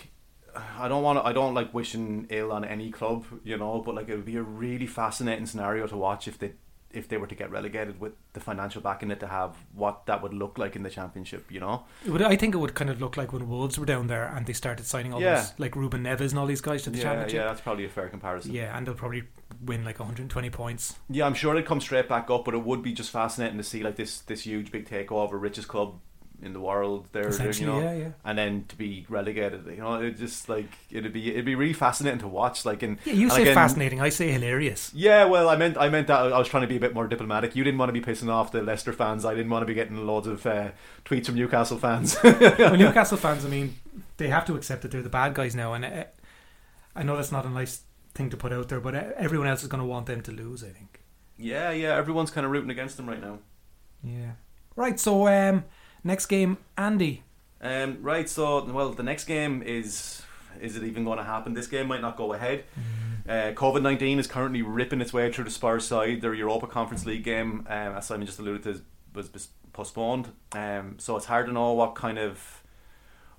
[0.79, 1.27] I don't want to.
[1.27, 3.83] I don't like wishing ill on any club, you know.
[3.85, 6.53] But like, it would be a really fascinating scenario to watch if they
[6.97, 10.23] if they were to get relegated with the financial backing it to have what that
[10.23, 11.85] would look like in the championship, you know.
[12.07, 14.47] Would, I think it would kind of look like when Wolves were down there and
[14.47, 15.37] they started signing all Yeah.
[15.37, 17.37] those like Ruben Neves and all these guys to the yeah, championship.
[17.37, 18.53] yeah, that's probably a fair comparison.
[18.53, 19.25] Yeah, and they'll probably
[19.65, 20.97] win like 120 points.
[21.11, 23.65] Yeah, I'm sure they'd come straight back up, but it would be just fascinating to
[23.65, 26.01] see like this this huge big takeover, richest club
[26.43, 27.09] in the world.
[27.13, 28.09] There, you know, yeah, yeah.
[28.25, 29.67] and then to be relegated.
[29.67, 32.65] You know, it just like it'd be it'd be really fascinating to watch.
[32.65, 34.01] Like, and Yeah, you say again- fascinating.
[34.01, 34.93] I say hilarious.
[34.95, 37.07] Yeah, well, I meant I meant that I was trying to be a bit more
[37.09, 37.57] diplomatic.
[37.57, 39.25] You didn't want to be pissing off the Leicester fans.
[39.25, 40.71] I didn't want to be getting loads of uh,
[41.05, 42.17] tweets from Newcastle fans.
[42.23, 43.77] well, Newcastle fans, I mean,
[44.19, 46.05] they have to accept that they're the bad guys now, and uh,
[46.95, 47.83] I know that's not a nice
[48.15, 50.33] thing to put out there, but uh, everyone else is going to want them to
[50.33, 50.63] lose.
[50.65, 51.01] I think.
[51.39, 53.39] yeah, yeah, everyone's kind of rooting against them right now.
[54.03, 54.33] Yeah.
[54.77, 55.01] Right.
[55.01, 55.65] So, um,
[56.07, 57.23] next game, Andy.
[57.61, 60.23] Um, right, so well, the next game is
[60.61, 61.55] is it even going to happen?
[61.55, 62.65] This game might not go ahead.
[63.29, 66.21] Uh, COVID nineteen is currently ripping its way through the Spurs side.
[66.21, 68.83] Their Europa Conference League game, um, as Simon just alluded to,
[69.15, 70.31] was, was postponed.
[70.53, 72.63] Um, so it's hard to know what kind of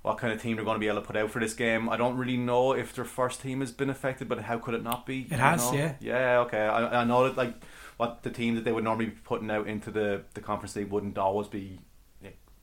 [0.02, 1.88] what kind of team they're going to be able to put out for this game.
[1.88, 4.82] I don't really know if their first team has been affected, but how could it
[4.82, 5.22] not be?
[5.22, 5.78] It has, know?
[5.78, 5.94] yeah.
[6.00, 6.60] Yeah, okay.
[6.60, 7.54] I, I know that like
[7.96, 10.90] what the team that they would normally be putting out into the, the conference league
[10.90, 11.80] wouldn't always be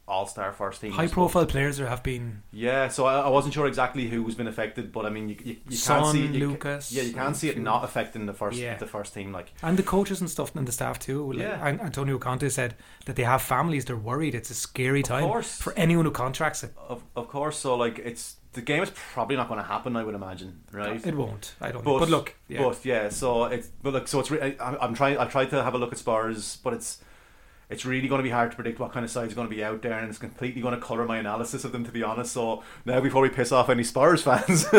[0.08, 0.92] all star first team.
[0.92, 4.36] High profile players there have been Yeah, so I, I wasn't sure exactly who was
[4.36, 7.04] been affected, but I mean, you, you, you Son, can't see you, ca- Lucas, Yeah,
[7.04, 8.78] you can't see it not affecting the first Yeah.
[8.78, 9.32] the first team.
[9.32, 11.32] Like, and the coaches and stuff and the staff too.
[11.34, 11.78] Like, Yeah.
[11.82, 12.76] Antonio Conte said
[13.06, 13.86] that they have families.
[13.86, 14.36] They're worried.
[14.36, 15.60] It's a scary time course.
[15.60, 16.74] for anyone who contracts it.
[16.88, 19.96] of of course, so like it's the game is probably not going to happen.
[19.98, 21.06] I would imagine, right?
[21.06, 21.56] It won't.
[21.60, 21.84] I don't.
[21.84, 22.62] But, But, look, yeah.
[22.64, 25.18] but yeah, so it's but look, so it's re- I, I'm trying.
[25.18, 27.00] I've tried to have a look at Spurs, but it's
[27.70, 29.56] it's really going to be hard to predict what kind of sides are going to
[29.56, 31.84] be out there, and it's completely going to color my analysis of them.
[31.86, 34.66] To be honest, so now before we piss off any Spurs fans,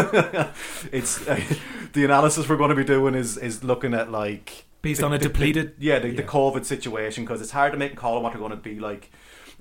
[0.93, 5.07] it's the analysis we're going to be doing is is looking at like Based the-
[5.07, 6.22] on a the- the- depleted- yeah, the, the.
[6.22, 8.78] COVID situation because it's hard to make a call on what they're going to be
[8.78, 9.11] like.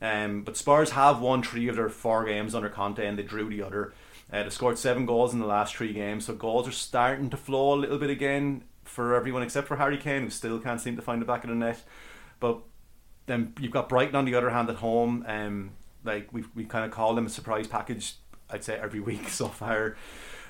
[0.02, 3.50] Um, but Spurs have won three of their four games under Conte, and they drew
[3.50, 3.94] the other.
[4.32, 7.38] Uh, they scored seven goals in the last three games, so goals are starting to
[7.38, 10.96] flow a little bit again for everyone except for Harry Kane, who still can't seem
[10.96, 11.82] to find the back of the net.
[12.40, 12.60] But
[13.26, 15.26] then you've got Brighton on the other hand at home.
[15.28, 15.72] Um,
[16.04, 18.16] like we we kind of call them a surprise package.
[18.50, 19.96] I'd say every week so far.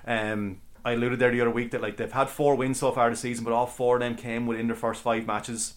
[0.06, 3.10] Um, I alluded there the other week that like they've had four wins so far
[3.10, 5.76] this season, but all four of them came within their first five matches.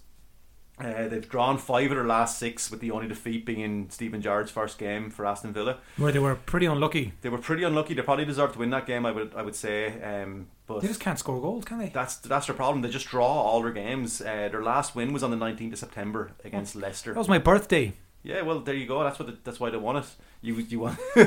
[0.80, 4.20] Uh, they've drawn five of their last six, with the only defeat being in Steven
[4.22, 5.78] Gerrard's first game for Aston Villa.
[5.96, 7.12] where they were pretty unlucky.
[7.22, 7.94] They were pretty unlucky.
[7.94, 9.04] They probably deserved to win that game.
[9.04, 11.88] I would I would say, um, but They just can't score goals, can they?
[11.88, 12.82] that's that's their problem.
[12.82, 14.20] They just draw all their games.
[14.20, 17.12] Uh, their last win was on the nineteenth of September against Leicester.
[17.12, 17.94] That was my birthday.
[18.24, 19.02] Yeah, well, there you go.
[19.04, 19.26] That's what.
[19.28, 20.04] The, that's why they won it.
[20.42, 20.96] You you won.
[21.16, 21.24] you,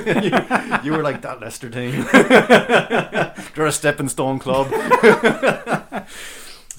[0.83, 1.91] you were like that Leicester team.
[3.55, 4.67] They're a stepping stone club.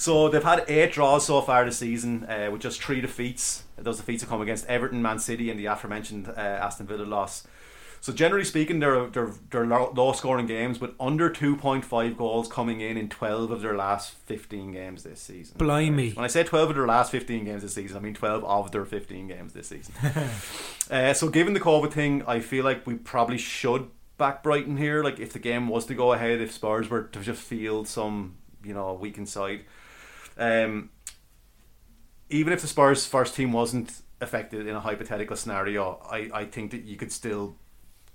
[0.02, 3.62] so they've had eight draws so far this season, uh, with just three defeats.
[3.78, 7.46] Those defeats have come against Everton, Man City, and the aforementioned uh, Aston Villa loss.
[8.00, 12.48] So generally speaking, they're they're, they're low scoring games, but under two point five goals
[12.48, 15.56] coming in in twelve of their last fifteen games this season.
[15.56, 16.10] Blimey.
[16.10, 18.72] When I say 12 of their last 15 games this season, I mean 12 of
[18.72, 19.94] their 15 games this season.
[20.90, 23.88] uh, so, given the COVID thing, I feel like we probably should
[24.18, 25.04] back Brighton here.
[25.04, 28.34] Like if the game was to go ahead, if Spurs were to just field some,
[28.64, 29.60] you know, weakened side,
[30.36, 30.90] um,
[32.30, 36.70] even if the Spurs first team wasn't affected in a hypothetical scenario, I, I think
[36.70, 37.56] that you could still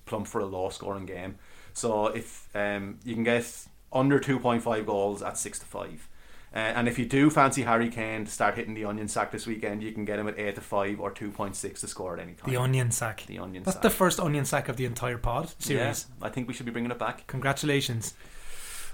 [0.05, 1.37] plump for a low scoring game.
[1.73, 6.09] So if um, you can get under two point five goals at six to five.
[6.55, 9.45] Uh, and if you do fancy Harry Kane to start hitting the onion sack this
[9.45, 12.15] weekend, you can get him at eight to five or two point six to score
[12.15, 12.49] at any time.
[12.49, 13.25] The onion sack.
[13.27, 13.83] The onion That's sack.
[13.83, 16.07] the first onion sack of the entire pod series.
[16.09, 17.27] Yeah, I think we should be bringing it back.
[17.27, 18.13] Congratulations.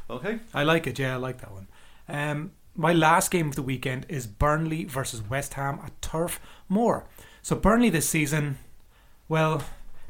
[0.09, 0.39] Okay.
[0.53, 0.99] I like it.
[0.99, 1.67] Yeah, I like that one.
[2.09, 7.05] Um, my last game of the weekend is Burnley versus West Ham at Turf Moor.
[7.41, 8.57] So Burnley this season,
[9.30, 9.63] well,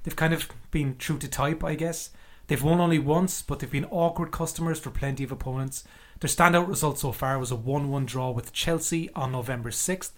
[0.03, 2.11] they've kind of been true to type, I guess.
[2.47, 5.83] They've won only once, but they've been awkward customers for plenty of opponents.
[6.19, 10.11] Their standout result so far was a 1 1 draw with Chelsea on November 6th.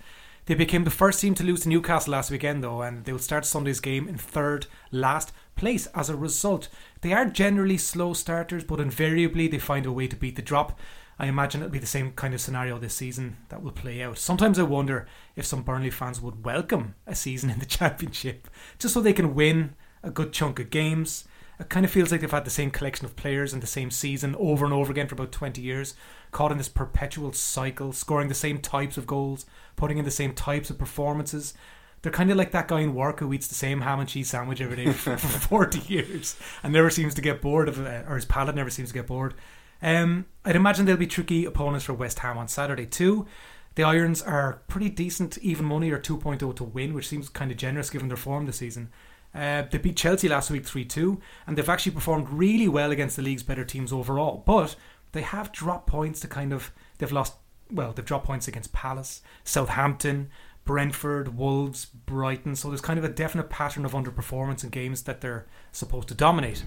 [0.45, 3.19] They became the first team to lose to Newcastle last weekend, though, and they will
[3.19, 6.67] start Sunday's game in third last place as a result.
[7.01, 10.79] They are generally slow starters, but invariably they find a way to beat the drop.
[11.17, 14.17] I imagine it'll be the same kind of scenario this season that will play out.
[14.17, 18.49] Sometimes I wonder if some Burnley fans would welcome a season in the Championship
[18.79, 21.25] just so they can win a good chunk of games.
[21.57, 23.89] It kind of feels like they've had the same collection of players in the same
[23.89, 25.95] season over and over again for about 20 years,
[26.31, 29.45] caught in this perpetual cycle, scoring the same types of goals,
[29.77, 31.53] putting in the same types of performances.
[32.01, 34.29] They're kind of like that guy in work who eats the same ham and cheese
[34.29, 38.05] sandwich every day for, for 40 years and never seems to get bored of it,
[38.07, 39.33] or his palate never seems to get bored.
[39.81, 43.27] Um, I'd imagine they'll be tricky opponents for West Ham on Saturday too.
[43.75, 47.57] The Irons are pretty decent, even money or 2.0 to win, which seems kind of
[47.57, 48.89] generous given their form this season.
[49.33, 53.17] Uh, they beat Chelsea last week 3 2, and they've actually performed really well against
[53.17, 54.43] the league's better teams overall.
[54.45, 54.77] But
[55.11, 56.71] they have dropped points to kind of.
[56.97, 57.35] They've lost.
[57.69, 60.29] Well, they've dropped points against Palace, Southampton,
[60.65, 62.55] Brentford, Wolves, Brighton.
[62.55, 66.13] So there's kind of a definite pattern of underperformance in games that they're supposed to
[66.13, 66.63] dominate.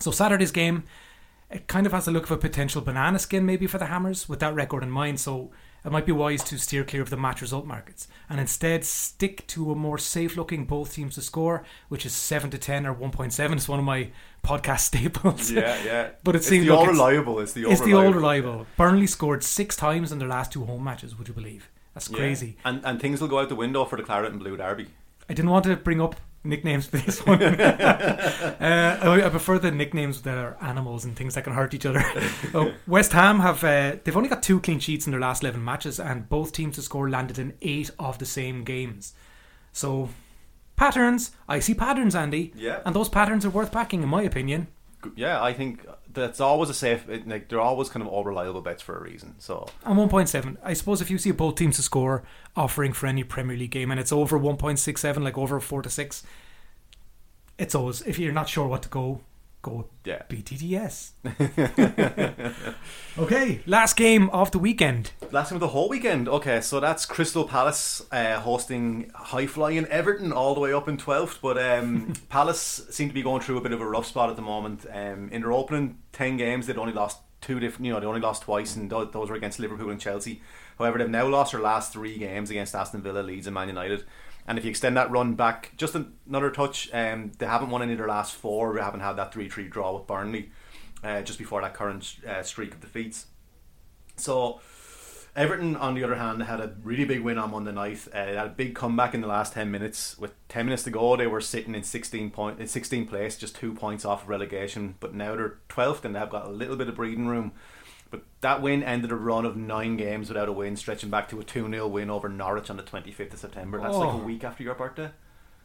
[0.00, 0.84] So Saturday's game,
[1.50, 4.28] it kind of has the look of a potential banana skin maybe for the Hammers
[4.28, 5.20] with that record in mind.
[5.20, 5.50] So
[5.84, 9.46] it might be wise to steer clear of the match result markets and instead stick
[9.48, 12.94] to a more safe looking both teams to score, which is 7 to 10 or
[12.94, 13.52] 1.7.
[13.52, 14.10] It's one of my
[14.42, 15.50] podcast staples.
[15.52, 16.08] Yeah, yeah.
[16.24, 17.38] But it it's seems the all reliable.
[17.38, 18.06] It's the all It's the reliable.
[18.06, 18.66] old reliable.
[18.76, 21.70] Burnley scored six times in their last two home matches, would you believe?
[21.94, 22.16] That's Yeah.
[22.16, 22.56] crazy.
[22.64, 24.88] And and things will go out the window for the claret and blue derby.
[25.30, 26.16] I didn't want to bring up
[26.46, 27.42] nicknames for this one.
[27.42, 31.86] uh, I, I prefer the nicknames that are animals and things that can hurt each
[31.86, 32.02] other.
[32.54, 35.64] oh, West Ham have uh, they've only got two clean sheets in their last eleven
[35.64, 39.14] matches, and both teams to score landed in eight of the same games.
[39.72, 40.08] So
[40.76, 42.80] patterns, I see patterns, Andy, Yeah.
[42.84, 44.68] and those patterns are worth backing, in my opinion.
[45.16, 47.06] Yeah, I think that's always a safe.
[47.26, 49.34] Like they're always kind of all reliable bets for a reason.
[49.38, 52.24] So And 1.7, I suppose if you see both teams to score
[52.56, 56.22] offering for any Premier League game and it's over 1.67, like over 4 to 6,
[57.58, 59.20] it's always, if you're not sure what to go,
[59.66, 60.22] go yeah.
[60.28, 61.10] BTTS.
[63.18, 65.10] okay, last game of the weekend.
[65.32, 66.28] Last game of the whole weekend.
[66.28, 70.96] Okay, so that's Crystal Palace uh, hosting high flying Everton all the way up in
[70.96, 71.40] 12th.
[71.42, 74.36] But um, Palace seem to be going through a bit of a rough spot at
[74.36, 74.86] the moment.
[74.90, 78.20] Um, in their opening 10 games, they'd only lost two different, you know, they only
[78.20, 80.40] lost twice, and tho- those were against Liverpool and Chelsea.
[80.78, 84.04] However, they've now lost their last three games against Aston Villa, Leeds, and Man United.
[84.46, 87.92] And if you extend that run back just another touch, um, they haven't won any
[87.92, 88.72] of their last four.
[88.72, 90.50] We haven't had that 3 3 draw with Burnley
[91.02, 93.26] uh, just before that current uh, streak of defeats.
[94.16, 94.60] So,
[95.34, 98.06] Everton, on the other hand, had a really big win on Monday night.
[98.12, 100.16] Uh, they had a big comeback in the last ten minutes.
[100.16, 103.56] With ten minutes to go, they were sitting in sixteen point, in sixteen place, just
[103.56, 104.94] two points off of relegation.
[105.00, 107.52] But now they're twelfth, and they've got a little bit of breathing room.
[108.10, 111.40] But that win ended a run of nine games without a win, stretching back to
[111.40, 113.80] a two 0 win over Norwich on the twenty fifth of September.
[113.80, 114.20] That's like Oh.
[114.20, 115.10] a week after your birthday.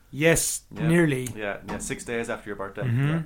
[0.09, 0.87] Yes, Yeah.
[0.87, 1.29] nearly.
[1.35, 2.83] Yeah, yeah, six days after your birthday.
[2.83, 3.25] Mhm.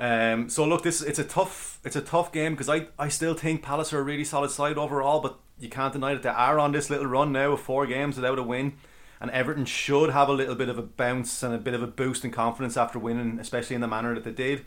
[0.00, 0.32] Yeah.
[0.32, 3.34] Um, so look, this it's a tough it's a tough game because I, I still
[3.34, 6.58] think Palace are a really solid side overall, but you can't deny that they are
[6.58, 8.72] on this little run now of four games without a win,
[9.20, 11.86] and Everton should have a little bit of a bounce and a bit of a
[11.86, 14.64] boost in confidence after winning, especially in the manner that they did.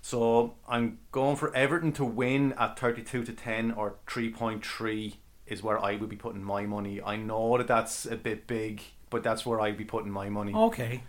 [0.00, 5.14] So I'm going for Everton to win at 32 to 10 or 3.3
[5.46, 7.00] is where I would be putting my money.
[7.02, 10.54] I know that that's a bit big, but that's where I'd be putting my money.
[10.54, 11.02] Okay.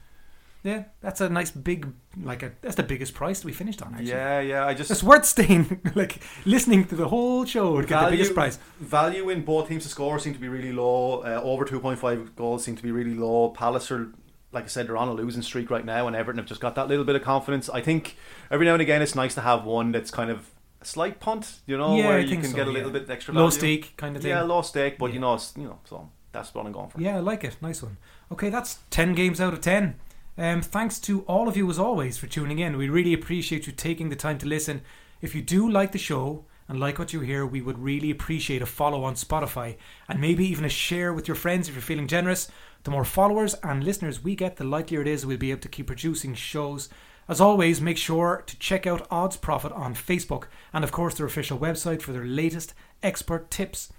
[0.62, 1.88] Yeah, that's a nice big,
[2.22, 3.94] like a that's the biggest price we finished on.
[3.94, 4.66] Actually, Yeah, yeah.
[4.66, 8.34] I just it's worth staying, like listening to the whole show to get the biggest
[8.34, 8.60] price.
[8.82, 11.22] Value in both teams to score seem to be really low.
[11.22, 13.50] Uh, over two point five goals seem to be really low.
[13.52, 14.10] Palace are,
[14.52, 16.76] like I said, they're on a losing streak right now, and Everton have just got
[16.76, 17.70] that little bit of confidence.
[17.70, 18.18] I think
[18.50, 20.50] every now and again it's nice to have one that's kind of
[20.82, 22.78] a slight punt, you know, Yeah, where I you can so, get a yeah.
[22.78, 24.32] little bit extra Low stake kind of thing.
[24.32, 27.02] Yeah, low stake, but you know, it's, you know, so that's what I'm going for.
[27.02, 27.58] Yeah, I like it.
[27.62, 27.98] Nice one.
[28.32, 30.00] Okay, that's ten games out of ten.
[30.38, 32.78] Um, thanks to all of you as always for tuning in.
[32.78, 34.82] We really appreciate you taking the time to listen.
[35.22, 38.62] If you do like the show and like what you hear, we would really appreciate
[38.62, 39.76] a follow on Spotify
[40.08, 42.50] and maybe even a share with your friends if you're feeling generous.
[42.84, 45.68] The more followers and listeners we get, the likelier it is we'll be able to
[45.68, 46.90] keep producing shows.
[47.28, 51.60] As always, make sure to check out OddsProfit on Facebook and, of course, their official
[51.60, 52.74] website for their latest
[53.04, 53.92] expert tips.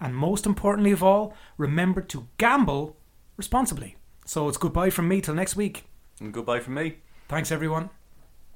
[0.00, 2.96] And most importantly of all, remember to gamble
[3.36, 3.96] responsibly.
[4.24, 5.84] So it's goodbye from me till next week.
[6.20, 6.98] And goodbye from me.
[7.28, 7.90] Thanks, everyone.